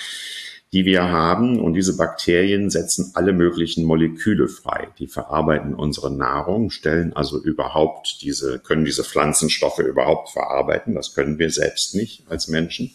die 0.73 0.85
wir 0.85 1.11
haben. 1.11 1.61
Und 1.61 1.75
diese 1.75 1.97
Bakterien 1.97 2.71
setzen 2.71 3.13
alle 3.15 3.33
möglichen 3.33 3.85
Moleküle 3.85 4.49
frei. 4.49 4.89
Die 4.99 5.09
verarbeiten 5.09 5.75
unsere 5.75 6.15
Nahrung, 6.15 6.71
stellen 6.71 7.13
also 7.15 7.43
überhaupt 7.43 8.19
diese, 8.23 8.59
können 8.61 8.85
diese 8.85 9.05
Pflanzenstoffe 9.05 9.81
überhaupt 9.81 10.31
verarbeiten. 10.31 10.95
Das 10.95 11.15
können 11.15 11.39
wir 11.39 11.51
selbst 11.51 11.95
nicht 11.95 12.25
als 12.29 12.49
Menschen. 12.49 12.93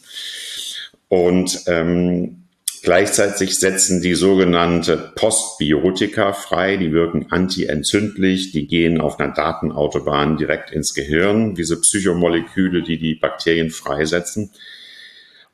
Und 1.09 1.61
ähm, 1.67 2.45
Gleichzeitig 2.85 3.57
setzen 3.57 3.99
die 4.03 4.13
sogenannte 4.13 5.11
Postbiotika 5.15 6.33
frei, 6.33 6.77
die 6.77 6.91
wirken 6.91 7.31
antientzündlich, 7.31 8.51
die 8.51 8.67
gehen 8.67 9.01
auf 9.01 9.19
einer 9.19 9.33
Datenautobahn 9.33 10.37
direkt 10.37 10.69
ins 10.69 10.93
Gehirn, 10.93 11.55
diese 11.55 11.81
Psychomoleküle, 11.81 12.83
die 12.83 12.99
die 12.99 13.15
Bakterien 13.15 13.71
freisetzen. 13.71 14.51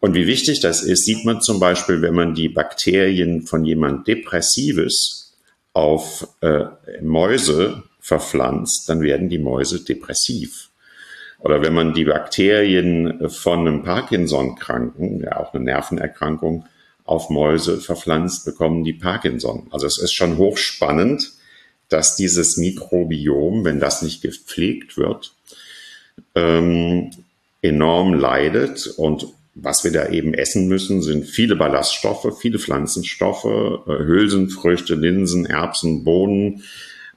Und 0.02 0.16
wie 0.16 0.26
wichtig 0.26 0.60
das 0.60 0.82
ist, 0.82 1.06
sieht 1.06 1.26
man 1.26 1.42
zum 1.42 1.60
Beispiel, 1.60 2.02
wenn 2.02 2.16
man 2.16 2.34
die 2.34 2.50
Bakterien 2.50 3.44
von 3.44 3.64
jemand 3.64 4.08
Depressives 4.08 5.38
auf 5.74 6.28
äh, 6.42 6.66
Mäuse 7.02 7.84
verpflanzt, 8.00 8.90
dann 8.90 9.02
werden 9.02 9.30
die 9.30 9.38
Mäuse 9.38 9.86
depressiv. 9.86 10.72
Oder 11.40 11.62
wenn 11.62 11.76
man 11.76 11.94
die 11.94 12.06
Bakterien 12.06 13.30
von 13.30 13.60
einem 13.60 13.84
Parkinson-Kranken, 13.84 15.22
ja 15.22 15.38
auch 15.38 15.54
eine 15.54 15.64
Nervenerkrankung, 15.64 16.66
auf 17.04 17.30
Mäuse 17.30 17.80
verpflanzt, 17.80 18.44
bekommen 18.44 18.84
die 18.84 18.94
Parkinson. 18.94 19.68
Also 19.70 19.86
es 19.86 20.00
ist 20.00 20.14
schon 20.14 20.38
hochspannend, 20.38 21.32
dass 21.90 22.16
dieses 22.16 22.58
Mikrobiom, 22.58 23.66
wenn 23.66 23.80
das 23.80 24.02
nicht 24.02 24.24
gepflegt 24.24 24.98
wird, 24.98 25.36
ähm, 26.36 27.12
enorm 27.62 28.16
leidet 28.16 28.88
und 28.98 29.28
was 29.54 29.84
wir 29.84 29.92
da 29.92 30.10
eben 30.10 30.34
essen 30.34 30.68
müssen, 30.68 31.02
sind 31.02 31.26
viele 31.26 31.56
Ballaststoffe, 31.56 32.38
viele 32.40 32.60
Pflanzenstoffe, 32.60 33.46
äh, 33.46 34.04
Hülsenfrüchte, 34.04 34.96
Linsen, 34.96 35.46
Erbsen, 35.46 36.04
Bohnen. 36.04 36.64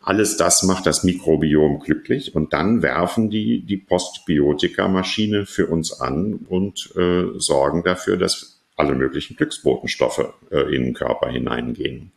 Alles 0.03 0.37
das 0.37 0.63
macht 0.65 0.87
das 0.87 1.05
Mikrobiom 1.05 1.81
glücklich 1.81 2.35
und 2.35 2.53
dann 2.53 2.83
werfen 2.83 3.31
die 3.31 3.63
die 3.65 3.79
Postbiotika-Maschine 3.79 5.47
für 5.47 5.67
uns 5.67 5.99
an 5.99 6.35
und 6.49 6.95
äh, 6.97 7.25
sorgen 7.39 7.83
dafür, 7.85 8.17
dass 8.19 8.61
alle 8.77 8.95
möglichen 8.95 9.37
Glücksbotenstoffe 9.37 10.29
äh, 10.51 10.75
in 10.75 10.85
den 10.85 10.95
Körper 10.95 11.31
hineingehen. 11.31 12.13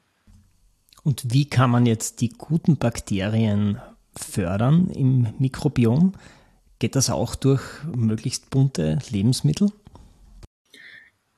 Und 1.03 1.31
wie 1.31 1.45
kann 1.45 1.69
man 1.69 1.85
jetzt 1.85 2.19
die 2.19 2.29
guten 2.29 2.75
Bakterien 2.75 3.79
fördern 4.13 4.89
im 4.89 5.27
Mikrobiom? 5.39 6.13
Geht 6.79 6.95
das 6.97 7.09
auch 7.09 7.35
durch 7.35 7.61
möglichst 7.95 8.49
bunte 8.49 8.99
Lebensmittel? 9.09 9.69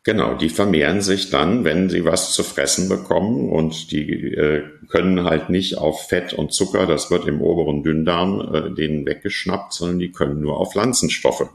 Genau, 0.09 0.33
die 0.33 0.49
vermehren 0.49 1.01
sich 1.01 1.29
dann, 1.29 1.63
wenn 1.65 1.87
sie 1.87 2.03
was 2.03 2.33
zu 2.33 2.41
fressen 2.41 2.89
bekommen 2.89 3.47
und 3.47 3.91
die 3.91 4.33
äh, 4.33 4.63
können 4.87 5.23
halt 5.23 5.51
nicht 5.51 5.77
auf 5.77 6.07
Fett 6.07 6.33
und 6.33 6.51
Zucker, 6.51 6.87
das 6.87 7.11
wird 7.11 7.27
im 7.27 7.41
oberen 7.41 7.83
Dünndarm 7.83 8.41
äh, 8.51 8.73
denen 8.73 9.05
weggeschnappt, 9.05 9.71
sondern 9.71 9.99
die 9.99 10.11
können 10.11 10.41
nur 10.41 10.57
auf 10.57 10.71
Pflanzenstoffe. 10.71 11.47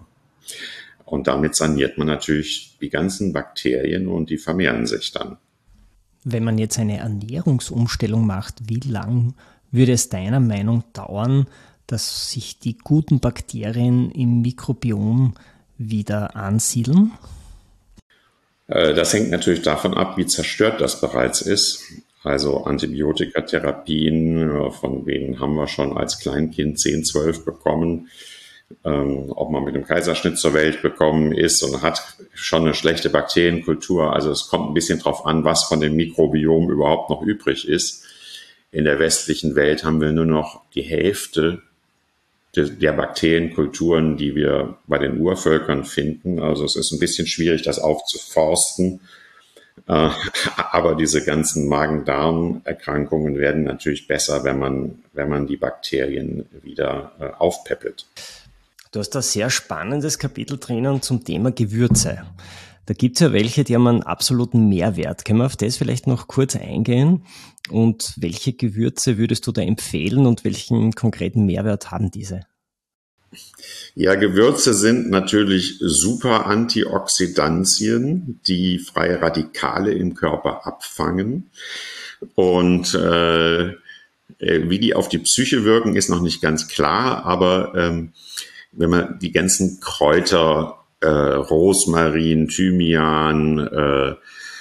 Und 1.05 1.27
damit 1.27 1.57
saniert 1.57 1.99
man 1.99 2.07
natürlich 2.07 2.79
die 2.81 2.91
ganzen 2.91 3.33
Bakterien 3.33 4.07
und 4.07 4.31
die 4.31 4.39
vermehren 4.39 4.87
sich 4.87 5.11
dann. 5.11 5.37
Wenn 6.23 6.45
man 6.45 6.57
jetzt 6.57 6.79
eine 6.79 6.99
Ernährungsumstellung 6.99 8.25
macht, 8.25 8.69
wie 8.69 8.89
lang 8.89 9.35
würde 9.73 9.95
es 9.95 10.11
deiner 10.11 10.39
Meinung 10.39 10.85
dauern, 10.93 11.49
dass 11.89 12.31
sich 12.31 12.61
die 12.61 12.79
guten 12.79 13.19
Bakterien 13.19 14.13
im 14.13 14.43
Mikrobiom 14.43 15.35
wieder 15.77 16.37
ansiedeln? 16.37 17.11
Äh, 18.69 18.95
das 18.95 19.13
hängt 19.13 19.31
natürlich 19.31 19.63
davon 19.63 19.95
ab, 19.95 20.17
wie 20.17 20.27
zerstört 20.27 20.81
das 20.81 21.01
bereits 21.01 21.43
ist. 21.43 21.83
Also 22.23 22.65
Antibiotikatherapien, 22.65 24.51
äh, 24.51 24.71
von 24.71 25.05
denen 25.05 25.41
haben 25.41 25.55
wir 25.55 25.69
schon 25.69 25.97
als 25.97 26.19
Kleinkind 26.19 26.79
10, 26.79 27.05
12 27.05 27.45
bekommen. 27.45 28.09
ähm, 28.85 29.31
ob 29.31 29.51
man 29.51 29.65
mit 29.65 29.75
dem 29.75 29.85
Kaiserschnitt 29.85 30.39
zur 30.39 30.55
Welt 30.55 30.83
gekommen 30.83 31.33
ist 31.33 31.63
und 31.63 31.83
hat 31.83 32.17
schon 32.35 32.63
eine 32.63 32.75
schlechte 32.75 33.11
Bakterienkultur. 33.11 34.13
Also 34.15 34.31
es 34.31 34.49
kommt 34.49 34.71
ein 34.71 34.75
bisschen 34.75 34.99
drauf 34.99 35.27
an, 35.27 35.45
was 35.45 35.65
von 35.65 35.81
dem 35.81 35.95
Mikrobiom 35.97 36.71
überhaupt 36.71 37.11
noch 37.11 37.23
übrig 37.23 37.69
ist. 37.69 38.05
In 38.73 38.85
der 38.85 38.99
westlichen 38.99 39.55
Welt 39.55 39.85
haben 39.85 40.01
wir 40.01 40.13
nur 40.13 40.25
noch 40.25 40.63
die 40.75 40.83
Hälfte 40.83 41.63
der 42.57 42.93
Bakterienkulturen, 42.93 44.17
die 44.17 44.35
wir 44.35 44.77
bei 44.87 44.99
den 44.99 45.21
Urvölkern 45.21 45.85
finden. 45.85 46.39
Also 46.39 46.65
es 46.65 46.77
ist 46.77 46.93
ein 46.93 46.99
bisschen 46.99 47.27
schwierig, 47.27 47.63
das 47.63 47.79
aufzuforsten. 47.79 49.01
Äh, 49.87 50.11
aber 50.57 50.95
diese 50.95 51.25
ganzen 51.25 51.69
Magen-Darm-Erkrankungen 51.69 53.37
werden 53.39 53.65
natürlich 53.65 54.07
besser, 54.07 54.45
wenn 54.45 54.59
man, 54.59 55.03
wenn 55.13 55.29
man 55.29 55.47
die 55.47 55.57
Bakterien 55.57 56.47
wieder 56.63 57.13
äh, 57.21 57.25
aufpäppelt. 57.39 58.07
Du 58.93 59.01
hast 59.01 59.11
da 59.11 59.23
sehr 59.23 59.51
spannendes 59.51 60.19
Kapitel 60.19 60.59
drinnen 60.59 61.03
zum 61.03 61.25
Thema 61.25 61.51
Gewürze. 61.51 62.23
Da 62.87 62.95
gibt 62.95 63.17
es 63.17 63.21
ja 63.21 63.33
welche, 63.33 63.65
die 63.65 63.75
haben 63.75 63.87
einen 63.87 64.03
absoluten 64.03 64.69
Mehrwert. 64.69 65.25
Können 65.25 65.41
wir 65.41 65.47
auf 65.47 65.57
das 65.57 65.77
vielleicht 65.77 66.07
noch 66.07 66.29
kurz 66.29 66.55
eingehen? 66.55 67.25
Und 67.71 68.13
welche 68.17 68.53
Gewürze 68.53 69.17
würdest 69.17 69.47
du 69.47 69.53
da 69.53 69.63
empfehlen 69.63 70.27
und 70.27 70.45
welchen 70.45 70.93
konkreten 70.93 71.47
Mehrwert 71.47 71.91
haben 71.91 72.11
diese? 72.11 72.41
Ja, 73.95 74.15
Gewürze 74.15 74.75
sind 74.75 75.11
natürlich 75.11 75.79
super 75.81 76.47
Antioxidantien, 76.47 78.41
die 78.47 78.79
freie 78.79 79.21
Radikale 79.21 79.93
im 79.93 80.15
Körper 80.15 80.67
abfangen. 80.67 81.51
Und 82.35 82.95
äh, 82.95 83.69
äh, 83.69 83.75
wie 84.39 84.79
die 84.79 84.95
auf 84.95 85.09
die 85.09 85.19
Psyche 85.19 85.65
wirken, 85.65 85.97
ist 85.97 86.11
noch 86.11 86.21
nicht 86.21 86.41
ganz 86.41 86.69
klar, 86.69 87.25
aber 87.25 87.75
ähm, 87.77 88.13
wenn 88.73 88.91
man 88.91 89.19
die 89.21 89.33
ganzen 89.33 89.81
Kräuter, 89.81 90.79
äh, 91.01 91.09
Rosmarin, 91.09 92.49
Thymian, 92.49 93.59
äh, 93.59 94.15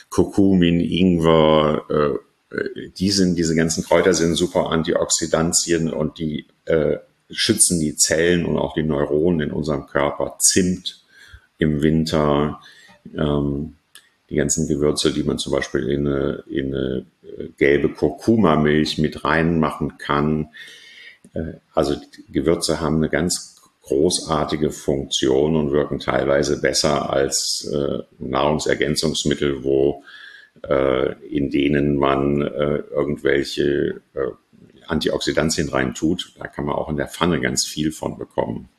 Kurkumin, 0.10 0.80
Ingwer, 0.80 1.86
äh, 1.90 2.33
die 2.98 3.12
sind, 3.12 3.36
diese 3.36 3.56
ganzen 3.56 3.84
Kräuter 3.84 4.14
sind 4.14 4.36
super 4.36 4.70
Antioxidantien 4.70 5.92
und 5.92 6.20
die 6.20 6.46
äh, 6.66 6.98
schützen 7.30 7.80
die 7.80 7.96
Zellen 7.96 8.46
und 8.46 8.58
auch 8.58 8.74
die 8.74 8.84
Neuronen 8.84 9.50
in 9.50 9.52
unserem 9.52 9.88
Körper. 9.88 10.38
Zimt 10.40 11.04
im 11.58 11.82
Winter, 11.82 12.60
ähm, 13.18 13.76
die 14.30 14.36
ganzen 14.36 14.68
Gewürze, 14.68 15.12
die 15.14 15.24
man 15.24 15.40
zum 15.40 15.54
Beispiel 15.54 15.90
in 15.90 16.08
eine, 16.08 16.44
in 16.48 16.74
eine 16.74 17.06
äh, 17.24 17.50
gelbe 17.58 17.90
Kurkuma-Milch 17.90 18.98
mit 18.98 19.24
reinmachen 19.24 19.98
kann. 19.98 20.50
Äh, 21.34 21.54
also 21.74 21.96
Gewürze 22.30 22.80
haben 22.80 22.98
eine 22.98 23.10
ganz 23.10 23.62
großartige 23.84 24.72
Funktion 24.72 25.56
und 25.56 25.72
wirken 25.72 26.00
teilweise 26.00 26.62
besser 26.62 27.10
als 27.10 27.70
äh, 27.72 28.00
Nahrungsergänzungsmittel, 28.20 29.64
wo 29.64 30.02
äh, 30.02 30.23
in 31.30 31.50
denen 31.50 31.98
man 31.98 32.42
äh, 32.42 32.78
irgendwelche 32.92 34.02
äh, 34.14 34.32
Antioxidantien 34.88 35.70
reintut. 35.70 36.34
Da 36.40 36.48
kann 36.48 36.66
man 36.66 36.76
auch 36.76 36.90
in 36.90 36.98
der 36.98 37.08
Pfanne 37.08 37.40
ganz 37.42 37.66
viel 37.66 37.92
von 37.92 38.18
bekommen. 38.18 38.70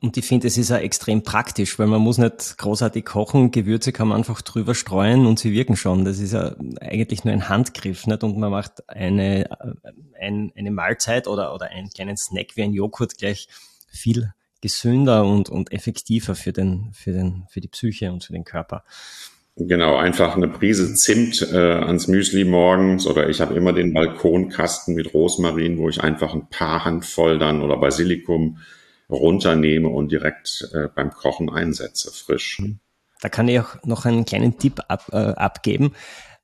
Und 0.00 0.16
ich 0.16 0.26
finde, 0.26 0.48
es 0.48 0.58
ist 0.58 0.70
ja 0.70 0.78
extrem 0.78 1.22
praktisch, 1.22 1.78
weil 1.78 1.86
man 1.86 2.00
muss 2.00 2.18
nicht 2.18 2.58
großartig 2.58 3.04
kochen. 3.04 3.52
Gewürze 3.52 3.92
kann 3.92 4.08
man 4.08 4.18
einfach 4.18 4.42
drüber 4.42 4.74
streuen 4.74 5.26
und 5.26 5.38
sie 5.38 5.52
wirken 5.52 5.76
schon. 5.76 6.04
Das 6.04 6.18
ist 6.18 6.32
ja 6.32 6.56
eigentlich 6.80 7.24
nur 7.24 7.32
ein 7.32 7.48
Handgriff, 7.48 8.08
nicht? 8.08 8.24
Und 8.24 8.36
man 8.36 8.50
macht 8.50 8.88
eine, 8.88 9.48
ein, 10.18 10.52
eine 10.56 10.72
Mahlzeit 10.72 11.28
oder, 11.28 11.54
oder 11.54 11.66
einen 11.66 11.90
kleinen 11.90 12.16
Snack 12.16 12.56
wie 12.56 12.64
ein 12.64 12.72
Joghurt 12.72 13.16
gleich 13.16 13.46
viel 13.86 14.32
gesünder 14.60 15.24
und, 15.24 15.48
und 15.48 15.70
effektiver 15.70 16.34
für 16.34 16.52
den, 16.52 16.92
für 16.92 17.12
den, 17.12 17.44
für 17.48 17.60
die 17.60 17.68
Psyche 17.68 18.10
und 18.12 18.24
für 18.24 18.32
den 18.32 18.44
Körper. 18.44 18.82
Genau, 19.56 19.96
einfach 19.96 20.34
eine 20.34 20.48
Prise 20.48 20.94
Zimt 20.94 21.42
äh, 21.52 21.56
ans 21.56 22.08
Müsli 22.08 22.44
morgens 22.44 23.06
oder 23.06 23.28
ich 23.28 23.42
habe 23.42 23.54
immer 23.54 23.74
den 23.74 23.92
Balkonkasten 23.92 24.94
mit 24.94 25.12
Rosmarin, 25.12 25.76
wo 25.76 25.90
ich 25.90 26.02
einfach 26.02 26.32
ein 26.32 26.48
paar 26.48 26.86
Handvoll 26.86 27.38
dann 27.38 27.60
oder 27.60 27.76
Basilikum 27.76 28.58
runternehme 29.10 29.88
und 29.88 30.10
direkt 30.10 30.70
äh, 30.72 30.88
beim 30.94 31.10
Kochen 31.10 31.50
einsetze, 31.50 32.10
frisch. 32.10 32.62
Da 33.20 33.28
kann 33.28 33.46
ich 33.46 33.60
auch 33.60 33.76
noch 33.84 34.06
einen 34.06 34.24
kleinen 34.24 34.58
Tipp 34.58 34.80
ab, 34.88 35.10
äh, 35.12 35.16
abgeben. 35.16 35.92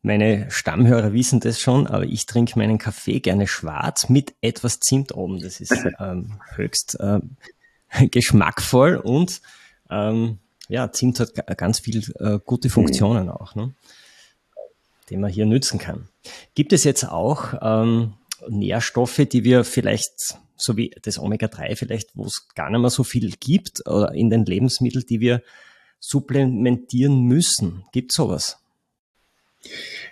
Meine 0.03 0.51
Stammhörer 0.51 1.15
wissen 1.15 1.41
das 1.41 1.61
schon, 1.61 1.87
aber 1.87 2.05
ich 2.05 2.27
trinke 2.27 2.59
meinen 2.59 2.79
Kaffee 2.79 3.21
gerne 3.21 3.47
schwarz 3.49 4.11
mit 4.11 4.35
etwas 4.43 4.81
Zimt 4.81 5.15
oben. 5.15 5.41
Das 5.41 5.61
ist 5.61 5.73
ähm, 5.99 6.41
höchst 6.57 6.99
äh, 7.01 7.21
geschmackvoll 8.11 8.97
und 8.97 9.41
ähm, 9.91 10.39
ja, 10.69 10.93
Zimt 10.93 11.19
hat 11.21 11.35
ganz 11.57 11.81
viel 11.81 12.03
äh, 12.19 12.39
gute 12.45 12.71
Funktionen 12.71 13.25
mhm. 13.25 13.33
auch, 13.33 13.55
ne? 13.55 13.75
die 15.09 15.17
man 15.17 15.31
hier 15.31 15.47
nützen 15.47 15.79
kann. 15.79 16.09
Gibt 16.55 16.73
es 16.73 16.85
jetzt 16.85 17.05
auch 17.05 17.55
ähm, 17.63 18.15
Nährstoffe, 18.49 19.23
die 19.31 19.45
wir 19.45 19.65
vielleicht, 19.65 20.37
so 20.57 20.77
wie 20.77 20.95
das 21.03 21.19
Omega-3 21.19 21.77
vielleicht, 21.77 22.11
wo 22.15 22.27
es 22.27 22.49
gar 22.55 22.71
nicht 22.71 22.81
mehr 22.81 22.91
so 22.91 23.05
viel 23.05 23.33
gibt, 23.41 23.87
oder 23.89 24.13
in 24.13 24.31
den 24.31 24.45
Lebensmitteln, 24.45 25.05
die 25.09 25.21
wir 25.21 25.43
supplementieren 25.99 27.23
müssen? 27.23 27.85
Gibt 27.93 28.13
sowas? 28.13 28.59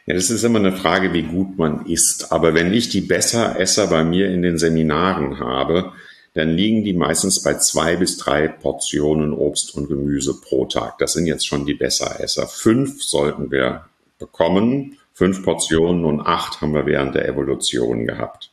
Ja, 0.07 0.14
das 0.14 0.31
ist 0.31 0.45
immer 0.45 0.59
eine 0.59 0.73
Frage, 0.73 1.12
wie 1.12 1.23
gut 1.23 1.59
man 1.59 1.87
isst. 1.87 2.33
Aber 2.33 2.55
wenn 2.55 2.73
ich 2.73 2.88
die 2.88 3.01
Besseresser 3.01 3.88
bei 3.88 4.05
mir 4.05 4.31
in 4.31 4.42
den 4.42 4.59
Seminaren 4.59 5.38
habe, 5.40 5.92
dann 6.37 6.51
liegen 6.51 6.85
die 6.85 6.92
meistens 6.92 7.42
bei 7.42 7.55
zwei 7.55 7.96
bis 7.96 8.18
drei 8.18 8.46
Portionen 8.46 9.33
Obst 9.33 9.75
und 9.75 9.88
Gemüse 9.88 10.38
pro 10.38 10.66
Tag. 10.66 10.99
Das 10.99 11.14
sind 11.14 11.25
jetzt 11.25 11.46
schon 11.46 11.64
die 11.64 11.72
Besseresser. 11.72 12.46
Fünf 12.46 13.03
sollten 13.03 13.51
wir 13.51 13.87
bekommen, 14.18 14.99
fünf 15.14 15.42
Portionen 15.42 16.05
und 16.05 16.20
acht 16.20 16.61
haben 16.61 16.75
wir 16.75 16.85
während 16.85 17.14
der 17.14 17.27
Evolution 17.27 18.07
gehabt. 18.07 18.53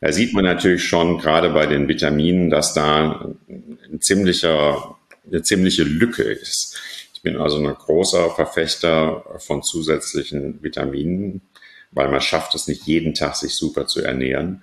Da 0.00 0.12
sieht 0.12 0.34
man 0.34 0.44
natürlich 0.44 0.84
schon 0.84 1.18
gerade 1.18 1.50
bei 1.50 1.66
den 1.66 1.88
Vitaminen, 1.88 2.48
dass 2.48 2.74
da 2.74 3.28
ein 3.48 4.00
ziemlicher, 4.00 4.96
eine 5.26 5.42
ziemliche 5.42 5.82
Lücke 5.82 6.22
ist. 6.22 6.78
Ich 7.12 7.22
bin 7.22 7.36
also 7.36 7.58
ein 7.58 7.74
großer 7.74 8.30
Verfechter 8.30 9.24
von 9.38 9.64
zusätzlichen 9.64 10.62
Vitaminen, 10.62 11.42
weil 11.90 12.08
man 12.08 12.20
schafft 12.20 12.54
es 12.54 12.68
nicht 12.68 12.86
jeden 12.86 13.14
Tag, 13.14 13.34
sich 13.34 13.56
super 13.56 13.88
zu 13.88 14.00
ernähren. 14.00 14.62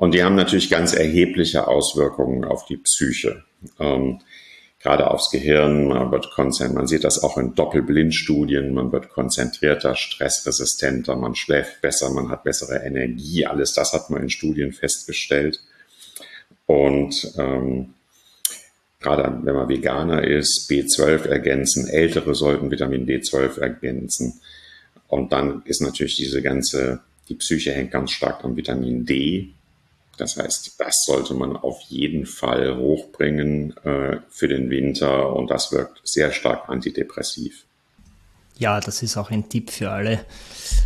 Und 0.00 0.14
die 0.14 0.22
haben 0.22 0.34
natürlich 0.34 0.70
ganz 0.70 0.94
erhebliche 0.94 1.68
Auswirkungen 1.68 2.46
auf 2.46 2.64
die 2.64 2.78
Psyche. 2.78 3.44
Ähm, 3.78 4.20
gerade 4.78 5.10
aufs 5.10 5.30
Gehirn, 5.30 5.88
man 5.88 6.10
wird 6.10 6.30
konzentriert, 6.30 6.74
man 6.74 6.86
sieht 6.86 7.04
das 7.04 7.22
auch 7.22 7.36
in 7.36 7.54
Doppelblindstudien, 7.54 8.72
man 8.72 8.92
wird 8.92 9.10
konzentrierter, 9.10 9.94
stressresistenter, 9.96 11.16
man 11.16 11.34
schläft 11.34 11.82
besser, 11.82 12.08
man 12.08 12.30
hat 12.30 12.44
bessere 12.44 12.82
Energie, 12.82 13.44
alles 13.44 13.74
das 13.74 13.92
hat 13.92 14.08
man 14.08 14.22
in 14.22 14.30
Studien 14.30 14.72
festgestellt. 14.72 15.60
Und 16.64 17.34
ähm, 17.36 17.92
gerade 19.00 19.38
wenn 19.44 19.54
man 19.54 19.68
Veganer 19.68 20.26
ist, 20.26 20.66
B12 20.70 21.28
ergänzen, 21.28 21.88
Ältere 21.88 22.34
sollten 22.34 22.70
Vitamin 22.70 23.06
B12 23.06 23.60
ergänzen. 23.60 24.40
Und 25.08 25.30
dann 25.30 25.60
ist 25.66 25.82
natürlich 25.82 26.16
diese 26.16 26.40
ganze, 26.40 27.00
die 27.28 27.34
Psyche 27.34 27.72
hängt 27.72 27.90
ganz 27.90 28.12
stark 28.12 28.42
am 28.44 28.56
Vitamin 28.56 29.04
D. 29.04 29.52
Das 30.20 30.36
heißt, 30.36 30.74
das 30.78 31.04
sollte 31.06 31.32
man 31.32 31.56
auf 31.56 31.80
jeden 31.88 32.26
Fall 32.26 32.76
hochbringen 32.76 33.74
äh, 33.84 34.18
für 34.28 34.48
den 34.48 34.68
Winter 34.68 35.34
und 35.34 35.50
das 35.50 35.72
wirkt 35.72 36.02
sehr 36.04 36.30
stark 36.30 36.68
antidepressiv. 36.68 37.64
Ja, 38.58 38.78
das 38.80 39.02
ist 39.02 39.16
auch 39.16 39.30
ein 39.30 39.48
Tipp 39.48 39.70
für 39.70 39.90
alle 39.90 40.26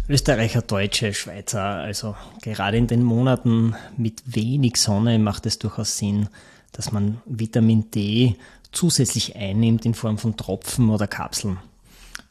Österreicher, 0.08 0.62
Deutsche, 0.62 1.12
Schweizer. 1.12 1.60
Also 1.60 2.14
gerade 2.42 2.76
in 2.76 2.86
den 2.86 3.02
Monaten 3.02 3.74
mit 3.96 4.22
wenig 4.24 4.76
Sonne 4.76 5.18
macht 5.18 5.46
es 5.46 5.58
durchaus 5.58 5.98
Sinn, 5.98 6.28
dass 6.70 6.92
man 6.92 7.20
Vitamin 7.26 7.90
D 7.90 8.36
zusätzlich 8.70 9.34
einnimmt 9.34 9.84
in 9.84 9.94
Form 9.94 10.18
von 10.18 10.36
Tropfen 10.36 10.90
oder 10.90 11.08
Kapseln, 11.08 11.58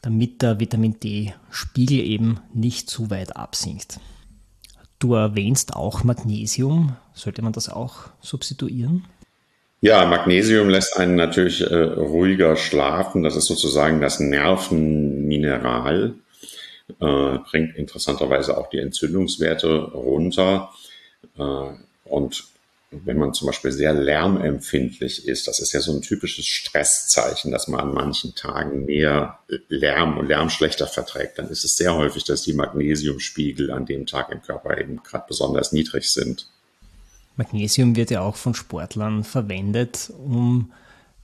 damit 0.00 0.40
der 0.40 0.58
Vitamin 0.58 0.98
D-Spiegel 0.98 2.00
eben 2.00 2.40
nicht 2.54 2.88
zu 2.88 3.10
weit 3.10 3.36
absinkt. 3.36 4.00
Du 4.98 5.14
erwähnst 5.14 5.74
auch 5.74 6.04
Magnesium. 6.04 6.96
Sollte 7.12 7.42
man 7.42 7.52
das 7.52 7.68
auch 7.68 8.10
substituieren? 8.20 9.04
Ja, 9.80 10.06
Magnesium 10.06 10.70
lässt 10.70 10.96
einen 10.96 11.14
natürlich 11.14 11.60
äh, 11.60 11.74
ruhiger 11.74 12.56
schlafen. 12.56 13.22
Das 13.22 13.36
ist 13.36 13.44
sozusagen 13.46 14.00
das 14.00 14.18
Nervenmineral. 14.18 16.14
Äh, 17.00 17.38
bringt 17.50 17.76
interessanterweise 17.76 18.56
auch 18.56 18.70
die 18.70 18.78
Entzündungswerte 18.78 19.92
runter. 19.92 20.70
Äh, 21.36 21.66
und 22.04 22.44
wenn 23.04 23.18
man 23.18 23.34
zum 23.34 23.46
Beispiel 23.46 23.72
sehr 23.72 23.92
lärmempfindlich 23.92 25.26
ist, 25.26 25.48
das 25.48 25.60
ist 25.60 25.72
ja 25.72 25.80
so 25.80 25.92
ein 25.92 26.02
typisches 26.02 26.46
Stresszeichen, 26.46 27.50
dass 27.50 27.68
man 27.68 27.80
an 27.80 27.94
manchen 27.94 28.34
Tagen 28.34 28.84
mehr 28.84 29.38
Lärm 29.68 30.18
und 30.18 30.28
Lärm 30.28 30.50
schlechter 30.50 30.86
verträgt, 30.86 31.38
dann 31.38 31.48
ist 31.48 31.64
es 31.64 31.76
sehr 31.76 31.94
häufig, 31.94 32.24
dass 32.24 32.42
die 32.42 32.52
Magnesiumspiegel 32.52 33.70
an 33.70 33.86
dem 33.86 34.06
Tag 34.06 34.30
im 34.30 34.42
Körper 34.42 34.78
eben 34.78 35.02
gerade 35.02 35.24
besonders 35.28 35.72
niedrig 35.72 36.10
sind. 36.10 36.48
Magnesium 37.36 37.96
wird 37.96 38.10
ja 38.10 38.20
auch 38.20 38.36
von 38.36 38.54
Sportlern 38.54 39.24
verwendet, 39.24 40.12
um 40.16 40.72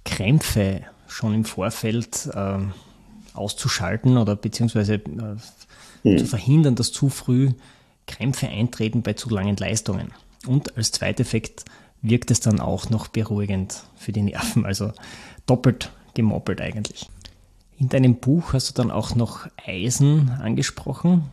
Krämpfe 0.04 0.82
schon 1.06 1.34
im 1.34 1.44
Vorfeld 1.44 2.28
äh, 2.34 2.58
auszuschalten 3.34 4.16
oder 4.16 4.36
beziehungsweise 4.36 4.94
äh, 4.94 5.00
hm. 6.02 6.18
zu 6.18 6.26
verhindern, 6.26 6.74
dass 6.74 6.92
zu 6.92 7.08
früh 7.08 7.50
Krämpfe 8.06 8.48
eintreten 8.48 9.02
bei 9.02 9.12
zu 9.12 9.30
langen 9.30 9.56
Leistungen. 9.56 10.12
Und 10.46 10.76
als 10.76 10.92
Zweiteffekt 10.92 11.64
wirkt 12.02 12.30
es 12.30 12.40
dann 12.40 12.60
auch 12.60 12.90
noch 12.90 13.08
beruhigend 13.08 13.84
für 13.96 14.12
die 14.12 14.22
Nerven, 14.22 14.64
also 14.64 14.92
doppelt 15.46 15.90
gemoppelt 16.14 16.60
eigentlich. 16.60 17.08
In 17.78 17.88
deinem 17.88 18.16
Buch 18.16 18.52
hast 18.52 18.70
du 18.70 18.82
dann 18.82 18.90
auch 18.90 19.14
noch 19.14 19.46
Eisen 19.66 20.30
angesprochen. 20.30 21.30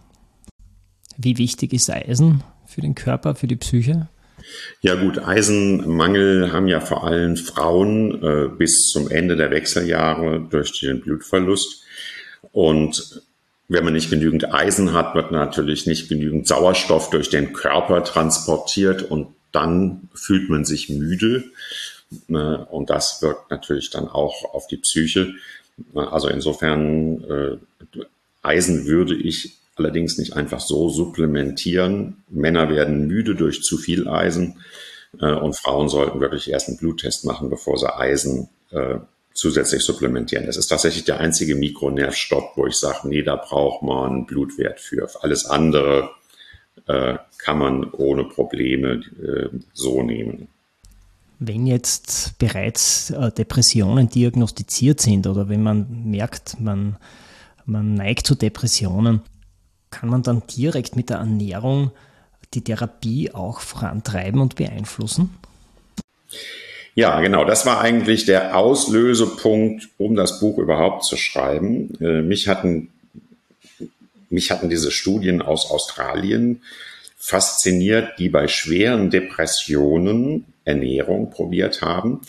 Wie 1.17 1.37
wichtig 1.37 1.73
ist 1.73 1.89
Eisen 1.89 2.43
für 2.65 2.81
den 2.81 2.95
Körper, 2.95 3.35
für 3.35 3.47
die 3.47 3.55
Psyche? 3.55 4.07
Ja 4.81 4.95
gut, 4.95 5.19
Eisenmangel 5.19 6.53
haben 6.53 6.67
ja 6.67 6.79
vor 6.79 7.03
allem 7.03 7.35
Frauen 7.35 8.23
äh, 8.23 8.47
bis 8.55 8.91
zum 8.91 9.09
Ende 9.09 9.35
der 9.35 9.51
Wechseljahre 9.51 10.47
durch 10.49 10.79
den 10.79 11.01
Blutverlust. 11.01 11.83
Und 12.51 13.23
wenn 13.67 13.83
man 13.83 13.93
nicht 13.93 14.09
genügend 14.09 14.53
Eisen 14.53 14.93
hat, 14.93 15.13
wird 15.15 15.31
natürlich 15.31 15.87
nicht 15.87 16.07
genügend 16.07 16.47
Sauerstoff 16.47 17.09
durch 17.09 17.29
den 17.29 17.53
Körper 17.53 18.03
transportiert 18.03 19.03
und 19.03 19.27
dann 19.51 20.09
fühlt 20.13 20.49
man 20.49 20.65
sich 20.65 20.89
müde. 20.89 21.43
Ne, 22.27 22.65
und 22.71 22.89
das 22.89 23.21
wirkt 23.21 23.51
natürlich 23.51 23.89
dann 23.89 24.07
auch 24.07 24.53
auf 24.53 24.67
die 24.67 24.77
Psyche. 24.77 25.33
Also 25.93 26.29
insofern, 26.29 27.23
äh, 27.23 27.57
Eisen 28.41 28.85
würde 28.85 29.13
ich 29.15 29.57
allerdings 29.75 30.17
nicht 30.17 30.33
einfach 30.33 30.61
so 30.61 30.89
supplementieren. 30.89 32.23
Männer 32.29 32.69
werden 32.69 33.07
müde 33.07 33.35
durch 33.35 33.61
zu 33.61 33.77
viel 33.77 34.07
Eisen 34.07 34.61
äh, 35.19 35.33
und 35.33 35.57
Frauen 35.57 35.89
sollten 35.89 36.21
wirklich 36.21 36.49
erst 36.49 36.69
einen 36.69 36.77
Bluttest 36.77 37.25
machen, 37.25 37.49
bevor 37.49 37.77
sie 37.77 37.93
Eisen 37.93 38.49
äh, 38.71 38.95
zusätzlich 39.37 39.83
supplementieren. 39.83 40.45
Das 40.45 40.57
ist 40.57 40.67
tatsächlich 40.67 41.05
der 41.05 41.19
einzige 41.19 41.55
Mikronervstoff, 41.55 42.57
wo 42.57 42.65
ich 42.65 42.75
sage, 42.75 43.07
nee, 43.07 43.21
da 43.21 43.35
braucht 43.35 43.83
man 43.83 44.09
einen 44.09 44.25
Blutwert 44.25 44.79
für. 44.79 45.07
Alles 45.21 45.45
andere 45.45 46.09
äh, 46.87 47.17
kann 47.37 47.59
man 47.59 47.91
ohne 47.91 48.23
Probleme 48.23 49.01
äh, 49.21 49.49
so 49.73 50.01
nehmen. 50.01 50.47
Wenn 51.39 51.67
jetzt 51.67 52.39
bereits 52.39 53.11
äh, 53.11 53.31
Depressionen 53.31 54.09
diagnostiziert 54.09 55.01
sind 55.01 55.27
oder 55.27 55.47
wenn 55.49 55.61
man 55.61 56.09
merkt, 56.09 56.59
man, 56.59 56.97
man 57.65 57.93
neigt 57.93 58.25
zu 58.25 58.33
Depressionen, 58.33 59.21
kann 59.91 60.09
man 60.09 60.23
dann 60.23 60.41
direkt 60.47 60.95
mit 60.95 61.11
der 61.11 61.17
Ernährung 61.17 61.91
die 62.55 62.63
Therapie 62.63 63.31
auch 63.31 63.59
vorantreiben 63.59 64.41
und 64.41 64.55
beeinflussen? 64.55 65.29
Ja, 66.97 67.21
genau. 67.21 67.45
Das 67.45 67.67
war 67.67 67.79
eigentlich 67.79 68.25
der 68.25 68.57
Auslösepunkt, 68.57 69.87
um 69.99 70.15
das 70.15 70.39
Buch 70.39 70.57
überhaupt 70.57 71.03
zu 71.03 71.15
schreiben. 71.15 71.93
Äh, 72.01 72.23
mich 72.23 72.47
hatten, 72.47 72.89
mich 74.31 74.49
hatten 74.49 74.67
diese 74.67 74.89
Studien 74.89 75.43
aus 75.43 75.69
Australien 75.69 76.63
fasziniert, 77.15 78.17
die 78.17 78.29
bei 78.29 78.47
schweren 78.47 79.11
Depressionen 79.11 80.45
Ernährung 80.65 81.29
probiert 81.29 81.83
haben. 81.83 82.21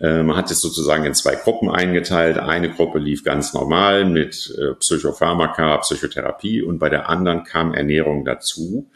Äh, 0.00 0.24
man 0.24 0.36
hat 0.36 0.50
es 0.50 0.60
sozusagen 0.60 1.04
in 1.04 1.14
zwei 1.14 1.36
Gruppen 1.36 1.70
eingeteilt. 1.70 2.36
Eine 2.36 2.70
Gruppe 2.70 2.98
lief 2.98 3.22
ganz 3.22 3.54
normal 3.54 4.06
mit 4.06 4.52
äh, 4.58 4.74
Psychopharmaka, 4.74 5.76
Psychotherapie 5.76 6.62
und 6.62 6.80
bei 6.80 6.88
der 6.88 7.08
anderen 7.08 7.44
kam 7.44 7.74
Ernährung 7.74 8.24
dazu. 8.24 8.90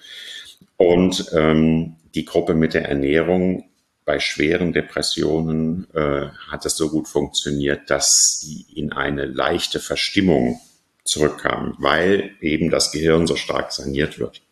Und 0.77 1.31
ähm, 1.33 1.95
die 2.17 2.25
Gruppe 2.25 2.55
mit 2.55 2.75
der 2.75 2.89
Ernährung 2.89 3.67
bei 4.05 4.21
schweren 4.21 4.73
Depressionen 4.73 5.87
äh, 5.95 6.27
hat 6.49 6.67
es 6.67 6.77
so 6.77 6.91
gut 6.91 7.09
funktioniert, 7.09 7.91
dass 7.91 8.39
sie 8.41 8.67
in 8.75 8.93
eine 8.93 9.25
leichte 9.25 9.81
Verstimmung 9.81 10.61
zurückkamen, 11.05 11.75
weil 11.79 12.33
eben 12.41 12.71
das 12.71 12.93
Gehirn 12.93 13.27
so 13.27 13.37
stark 13.37 13.73
saniert 13.73 14.19
wird. 14.19 14.43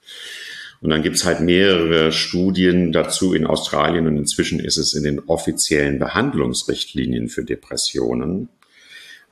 Und 0.81 0.91
dann 0.91 1.03
gibt's 1.03 1.25
halt 1.25 1.41
mehrere 1.41 2.13
Studien 2.13 2.93
dazu 2.93 3.35
in 3.35 3.47
Australien 3.47 4.07
und 4.07 4.17
inzwischen 4.17 4.59
ist 4.59 4.79
es 4.79 4.95
in 4.95 5.05
den 5.05 5.21
offiziellen 5.21 5.99
Behandlungsrichtlinien 5.99 7.29
für 7.29 7.45
Depressionen, 7.45 8.49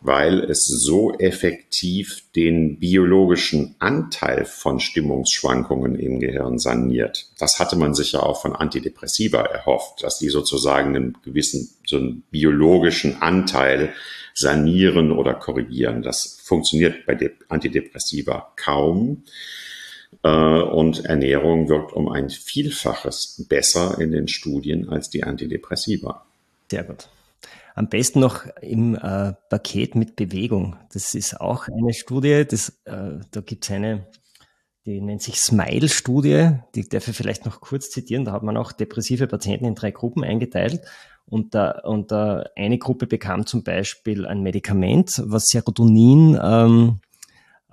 weil 0.01 0.41
es 0.45 0.65
so 0.65 1.13
effektiv 1.19 2.23
den 2.35 2.79
biologischen 2.79 3.77
Anteil 3.79 4.47
von 4.47 4.81
Stimmungsschwankungen 4.81 5.95
im 5.95 6.21
Gehirn 6.21 6.59
saniert. 6.59 7.31
Das 7.39 7.59
hatte 7.59 7.77
man 7.77 7.95
sich 7.95 8.13
ja 8.13 8.21
auch 8.21 8.41
von 8.41 8.57
Antidepressiva 8.57 9.43
erhofft, 9.43 10.03
dass 10.03 10.19
die 10.19 10.31
sozusagen 10.31 10.97
einen 10.97 11.19
gewissen, 11.23 11.69
so 11.87 11.97
einen 11.97 12.23
biologischen 12.31 13.21
Anteil 13.21 13.93
sanieren 14.35 15.13
oder 15.13 15.35
korrigieren. 15.35 16.03
Das 16.03 16.41
funktioniert 16.43 17.05
bei 17.07 17.33
Antidepressiva 17.49 18.53
kaum. 18.57 19.25
Äh, 20.23 20.29
und 20.29 21.05
Ernährung 21.05 21.69
wirkt 21.69 21.93
um 21.93 22.09
ein 22.09 22.31
Vielfaches 22.31 23.45
besser 23.49 24.01
in 24.01 24.13
den 24.13 24.29
Studien 24.29 24.89
als 24.89 25.11
die 25.11 25.25
Antidepressiva. 25.25 26.25
Sehr 26.71 26.85
gut. 26.85 27.09
Am 27.75 27.89
besten 27.89 28.21
noch 28.21 28.47
im 28.61 28.95
äh, 28.95 29.33
Paket 29.49 29.95
mit 29.95 30.17
Bewegung. 30.17 30.77
Das 30.93 31.15
ist 31.15 31.41
auch 31.41 31.69
eine 31.69 31.95
Studie, 31.95 32.45
das, 32.49 32.81
äh, 32.85 33.21
da 33.31 33.41
gibt 33.41 33.65
es 33.65 33.71
eine, 33.71 34.07
die 34.87 35.01
nennt 35.01 35.23
sich 35.23 35.41
Smile-Studie, 35.41 36.59
die 36.75 36.89
darf 36.89 37.09
ich 37.09 37.17
vielleicht 37.17 37.45
noch 37.45 37.61
kurz 37.61 37.91
zitieren. 37.91 38.25
Da 38.25 38.33
hat 38.33 38.43
man 38.43 38.57
auch 38.57 38.73
depressive 38.73 39.27
Patienten 39.27 39.67
in 39.67 39.75
drei 39.75 39.91
Gruppen 39.91 40.25
eingeteilt. 40.25 40.81
Und, 41.27 41.55
da, 41.55 41.81
und 41.85 42.11
da 42.11 42.45
eine 42.57 42.79
Gruppe 42.79 43.07
bekam 43.07 43.47
zum 43.47 43.63
Beispiel 43.63 44.27
ein 44.27 44.43
Medikament, 44.43 45.23
was 45.25 45.45
Serotonin 45.47 46.37
ähm, 46.43 47.01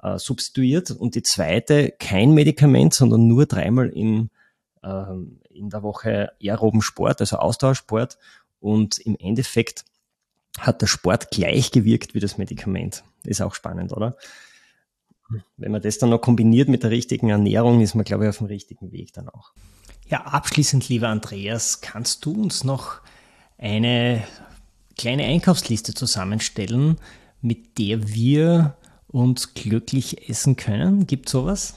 äh, 0.04 0.20
substituiert 0.20 0.92
und 0.92 1.16
die 1.16 1.24
zweite 1.24 1.92
kein 1.98 2.34
Medikament, 2.34 2.94
sondern 2.94 3.28
nur 3.28 3.48
dreimal 3.48 3.90
im, 3.90 4.30
äh, 4.84 5.06
in 5.50 5.70
der 5.72 5.82
Woche 5.82 6.34
aeroben 6.40 6.84
Sport, 6.84 7.20
also 7.20 7.38
Ausdauersport 7.38 8.20
und 8.60 8.98
im 9.00 9.15
Endeffekt 9.20 9.86
hat 10.58 10.82
der 10.82 10.88
Sport 10.88 11.32
gleich 11.32 11.72
gewirkt 11.72 12.13
wie 12.13 12.20
das 12.20 12.38
Medikament. 12.38 13.04
Ist 13.24 13.41
auch 13.41 13.54
spannend, 13.54 13.93
oder? 13.93 14.17
Wenn 15.58 15.72
man 15.72 15.82
das 15.82 15.98
dann 15.98 16.10
noch 16.10 16.22
kombiniert 16.22 16.70
mit 16.70 16.84
der 16.84 16.91
richtigen 16.91 17.30
Ernährung, 17.30 17.82
ist 17.82 17.96
man, 17.96 18.06
glaube 18.06 18.24
ich, 18.24 18.30
auf 18.30 18.38
dem 18.38 18.48
richtigen 18.48 18.91
Weg 18.91 19.13
dann 19.13 19.30
auch. 19.30 19.52
Ja, 20.08 20.22
abschließend, 20.22 20.88
lieber 20.88 21.10
Andreas, 21.10 21.82
kannst 21.82 22.26
du 22.26 22.32
uns 22.32 22.63
noch 22.63 23.02
eine 23.58 24.24
kleine 24.98 25.26
Einkaufsliste 25.26 25.93
zusammenstellen, 25.93 26.98
mit 27.41 27.78
der 27.78 28.08
wir 28.08 28.78
und 29.08 29.54
glücklich 29.54 30.30
essen 30.30 30.56
können? 30.56 31.08
Gibt 31.08 31.28
sowas? 31.28 31.76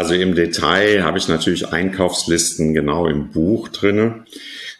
Also 0.00 0.14
im 0.14 0.34
Detail 0.34 1.04
habe 1.04 1.18
ich 1.18 1.28
natürlich 1.28 1.68
Einkaufslisten 1.74 2.72
genau 2.72 3.06
im 3.06 3.32
Buch 3.32 3.68
drinne, 3.68 4.24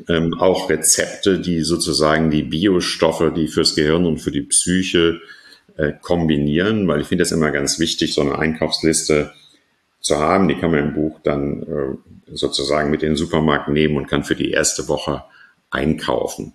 ähm, 0.08 0.32
auch 0.32 0.70
Rezepte, 0.70 1.38
die 1.38 1.60
sozusagen 1.60 2.30
die 2.30 2.42
Biostoffe, 2.42 3.30
die 3.30 3.46
fürs 3.46 3.74
Gehirn 3.74 4.06
und 4.06 4.16
für 4.16 4.30
die 4.30 4.40
Psyche 4.40 5.20
äh, 5.76 5.92
kombinieren, 6.00 6.88
weil 6.88 7.02
ich 7.02 7.06
finde 7.06 7.24
das 7.24 7.32
immer 7.32 7.50
ganz 7.50 7.78
wichtig, 7.78 8.14
so 8.14 8.22
eine 8.22 8.38
Einkaufsliste 8.38 9.30
zu 10.00 10.18
haben. 10.18 10.48
Die 10.48 10.54
kann 10.54 10.70
man 10.70 10.80
im 10.80 10.94
Buch 10.94 11.20
dann 11.22 11.64
äh, 11.64 12.34
sozusagen 12.34 12.90
mit 12.90 13.02
in 13.02 13.10
den 13.10 13.16
Supermarkt 13.16 13.68
nehmen 13.68 13.98
und 13.98 14.06
kann 14.06 14.24
für 14.24 14.36
die 14.36 14.52
erste 14.52 14.88
Woche 14.88 15.24
einkaufen. 15.68 16.54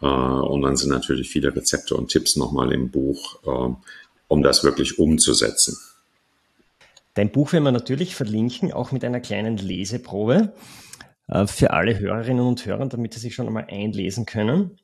Äh, 0.00 0.06
und 0.06 0.62
dann 0.62 0.78
sind 0.78 0.88
natürlich 0.88 1.28
viele 1.28 1.54
Rezepte 1.54 1.94
und 1.94 2.08
Tipps 2.08 2.36
nochmal 2.36 2.72
im 2.72 2.90
Buch, 2.90 3.36
äh, 3.44 3.74
um 4.28 4.42
das 4.42 4.64
wirklich 4.64 4.98
umzusetzen. 4.98 5.76
Dein 7.14 7.30
Buch 7.30 7.52
werden 7.52 7.64
wir 7.64 7.72
natürlich 7.72 8.14
verlinken, 8.14 8.72
auch 8.72 8.92
mit 8.92 9.04
einer 9.04 9.20
kleinen 9.20 9.56
Leseprobe 9.56 10.54
äh, 11.28 11.46
für 11.46 11.72
alle 11.72 11.98
Hörerinnen 11.98 12.46
und 12.46 12.64
Hörer, 12.64 12.86
damit 12.86 13.14
sie 13.14 13.20
sich 13.20 13.34
schon 13.34 13.46
einmal 13.46 13.66
einlesen 13.68 14.26
können. 14.26 14.78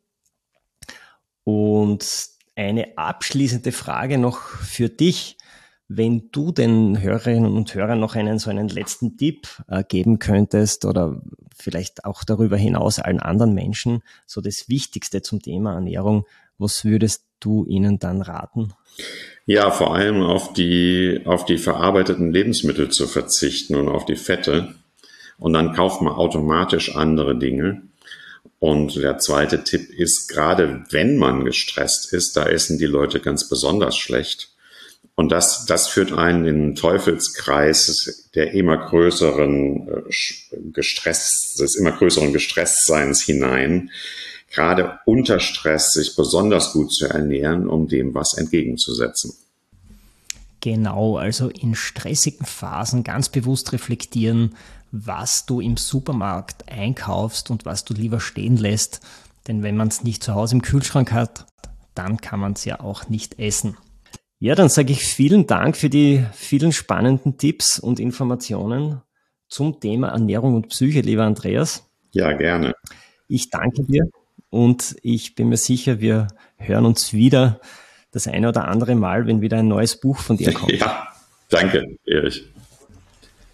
Und 1.45 2.07
eine 2.55 2.99
abschließende 2.99 3.72
Frage 3.72 4.18
noch 4.18 4.41
für 4.41 4.89
dich. 4.89 5.39
Wenn 5.91 6.29
du 6.33 6.53
den 6.53 7.01
Hörerinnen 7.01 7.57
und 7.57 7.72
Hörern 7.74 7.99
noch 7.99 8.14
einen 8.14 8.39
so 8.39 8.51
einen 8.51 8.68
letzten 8.68 9.16
Tipp 9.16 9.49
äh, 9.68 9.83
geben 9.83 10.18
könntest 10.18 10.85
oder 10.85 11.22
vielleicht 11.57 12.05
auch 12.05 12.24
darüber 12.24 12.59
hinaus 12.59 12.99
allen 12.99 13.20
anderen 13.20 13.55
Menschen 13.55 14.03
so 14.26 14.43
das 14.43 14.68
Wichtigste 14.68 15.22
zum 15.22 15.41
Thema 15.41 15.72
Ernährung, 15.72 16.26
was 16.59 16.85
würdest 16.85 17.24
du 17.41 17.64
ihnen 17.64 17.99
dann 17.99 18.20
raten? 18.20 18.74
Ja, 19.51 19.70
vor 19.70 19.94
allem 19.94 20.22
auf 20.22 20.53
die, 20.53 21.22
auf 21.24 21.46
die 21.46 21.57
verarbeiteten 21.57 22.34
Lebensmittel 22.34 22.90
zu 22.90 23.07
verzichten 23.07 23.76
und 23.76 23.88
auf 23.88 24.05
die 24.05 24.14
Fette. 24.14 24.74
Und 25.38 25.55
dann 25.55 25.72
kauft 25.72 26.03
man 26.03 26.12
automatisch 26.12 26.94
andere 26.94 27.34
Dinge. 27.38 27.80
Und 28.59 28.96
der 28.96 29.16
zweite 29.16 29.64
Tipp 29.64 29.88
ist, 29.88 30.28
gerade 30.28 30.84
wenn 30.90 31.16
man 31.16 31.46
gestresst 31.46 32.12
ist, 32.12 32.36
da 32.36 32.44
essen 32.44 32.76
die 32.76 32.84
Leute 32.84 33.20
ganz 33.20 33.49
besonders 33.49 33.96
schlecht 33.96 34.51
Und 35.14 35.32
das, 35.32 35.64
das 35.64 35.88
führt 35.88 36.12
einen 36.12 36.44
in 36.44 36.59
den 36.59 36.74
Teufelskreis 36.74 38.28
der 38.34 38.53
immer 38.53 38.76
größeren 38.76 39.88
äh, 39.88 40.57
Gestresst, 40.74 41.59
des 41.59 41.74
immer 41.74 41.92
größeren 41.92 42.34
Gestresstseins 42.34 43.22
hinein. 43.22 43.92
Gerade 44.51 44.99
unter 45.05 45.40
Stress 45.40 45.92
sich 45.92 46.16
besonders 46.16 46.72
gut 46.72 46.92
zu 46.92 47.07
ernähren, 47.07 47.68
um 47.68 47.88
dem 47.88 48.14
was 48.14 48.34
entgegenzusetzen. 48.34 49.34
Genau, 50.61 51.16
also 51.18 51.49
in 51.49 51.74
stressigen 51.74 52.44
Phasen 52.44 53.05
ganz 53.05 53.28
bewusst 53.28 53.72
reflektieren, 53.72 54.57
was 54.90 55.46
du 55.46 55.61
im 55.61 55.76
Supermarkt 55.76 56.68
einkaufst 56.68 57.51
und 57.51 57.64
was 57.64 57.84
du 57.84 57.94
lieber 57.94 58.20
stehen 58.20 58.57
lässt. 58.57 59.01
Denn 59.46 59.62
wenn 59.62 59.76
man 59.76 59.88
es 59.88 60.03
nicht 60.03 60.22
zu 60.22 60.34
Hause 60.34 60.57
im 60.57 60.62
Kühlschrank 60.62 61.12
hat, 61.12 61.46
dann 61.94 62.16
kann 62.18 62.40
man 62.40 62.55
es 62.55 62.64
ja 62.64 62.80
auch 62.80 63.09
nicht 63.09 63.38
essen. 63.38 63.76
Ja, 64.40 64.55
dann 64.55 64.68
sage 64.68 64.92
ich 64.92 65.03
vielen 65.03 65.46
Dank 65.46 65.76
für 65.76 65.90
die 65.90 66.24
vielen 66.32 66.72
spannenden 66.72 67.38
Tipps 67.38 67.78
und 67.78 68.01
Informationen 68.01 69.03
zum 69.49 69.80
Thema 69.80 70.09
Ernährung 70.09 70.55
und 70.55 70.68
Psyche, 70.68 71.01
lieber 71.01 71.24
Andreas. 71.24 71.84
Ja, 72.12 72.32
gerne. 72.32 72.72
Ich 73.26 73.51
danke 73.51 73.84
dir 73.84 74.09
und 74.51 74.96
ich 75.03 75.34
bin 75.34 75.49
mir 75.49 75.57
sicher, 75.57 76.01
wir 76.01 76.28
hören 76.57 76.86
uns 76.86 77.12
wieder 77.12 77.61
das 78.11 78.26
eine 78.26 78.49
oder 78.49 78.68
andere 78.68 78.94
Mal, 78.94 79.26
wenn 79.26 79.40
wieder 79.40 79.59
ein 79.59 79.68
neues 79.68 80.01
Buch 80.01 80.18
von 80.18 80.36
dir 80.36 80.53
kommt. 80.53 80.72
Ja, 80.80 81.09
danke, 81.51 81.96
Erich. 82.05 82.44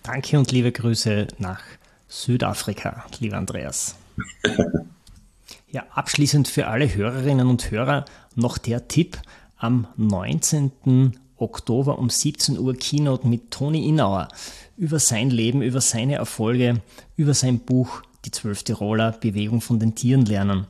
Danke 0.03 0.39
und 0.39 0.51
liebe 0.53 0.73
Grüße 0.73 1.29
nach 1.39 1.63
Südafrika, 2.09 3.05
lieber 3.21 3.37
Andreas. 3.37 3.97
ja, 5.71 5.85
abschließend 5.91 6.49
für 6.49 6.67
alle 6.67 6.95
Hörerinnen 6.95 7.49
und 7.49 7.71
Hörer 7.71 8.05
noch 8.35 8.59
der 8.59 8.89
Tipp, 8.89 9.19
am 9.57 9.87
19. 9.97 11.17
Oktober 11.37 11.99
um 11.99 12.11
17 12.11 12.59
Uhr 12.59 12.75
Keynote 12.75 13.27
mit 13.27 13.51
Toni 13.51 13.89
Inauer 13.89 14.29
über 14.77 14.99
sein 14.99 15.31
Leben, 15.31 15.63
über 15.63 15.81
seine 15.81 16.17
Erfolge, 16.17 16.83
über 17.17 17.35
sein 17.35 17.61
Buch 17.61 18.03
Die 18.25 18.31
zwölf 18.31 18.63
Tiroler 18.63 19.13
Bewegung 19.13 19.61
von 19.61 19.79
den 19.79 19.95
Tieren 19.95 20.25
lernen. 20.25 20.67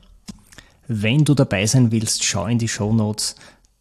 Wenn 0.87 1.25
du 1.25 1.33
dabei 1.33 1.65
sein 1.65 1.91
willst, 1.91 2.23
schau 2.23 2.45
in 2.45 2.59
die 2.59 2.67
Show 2.67 2.93
Notes. 2.93 3.35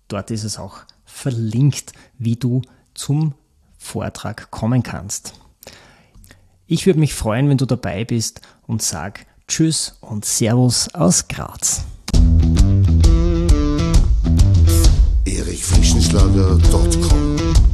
Dort 0.08 0.30
ist 0.30 0.44
es 0.44 0.58
auch 0.58 0.78
verlinkt, 1.04 1.92
wie 2.18 2.36
du 2.36 2.62
zum 2.94 3.34
Vortrag 3.76 4.50
kommen 4.50 4.82
kannst. 4.82 5.34
Ich 6.66 6.86
würde 6.86 7.00
mich 7.00 7.12
freuen, 7.12 7.50
wenn 7.50 7.58
du 7.58 7.66
dabei 7.66 8.06
bist 8.06 8.40
und 8.66 8.80
sag 8.80 9.26
Tschüss 9.46 9.98
und 10.00 10.24
Servus 10.24 10.88
aus 10.94 11.28
Graz. 11.28 11.84
erichfrischenschlager.com 15.26 17.73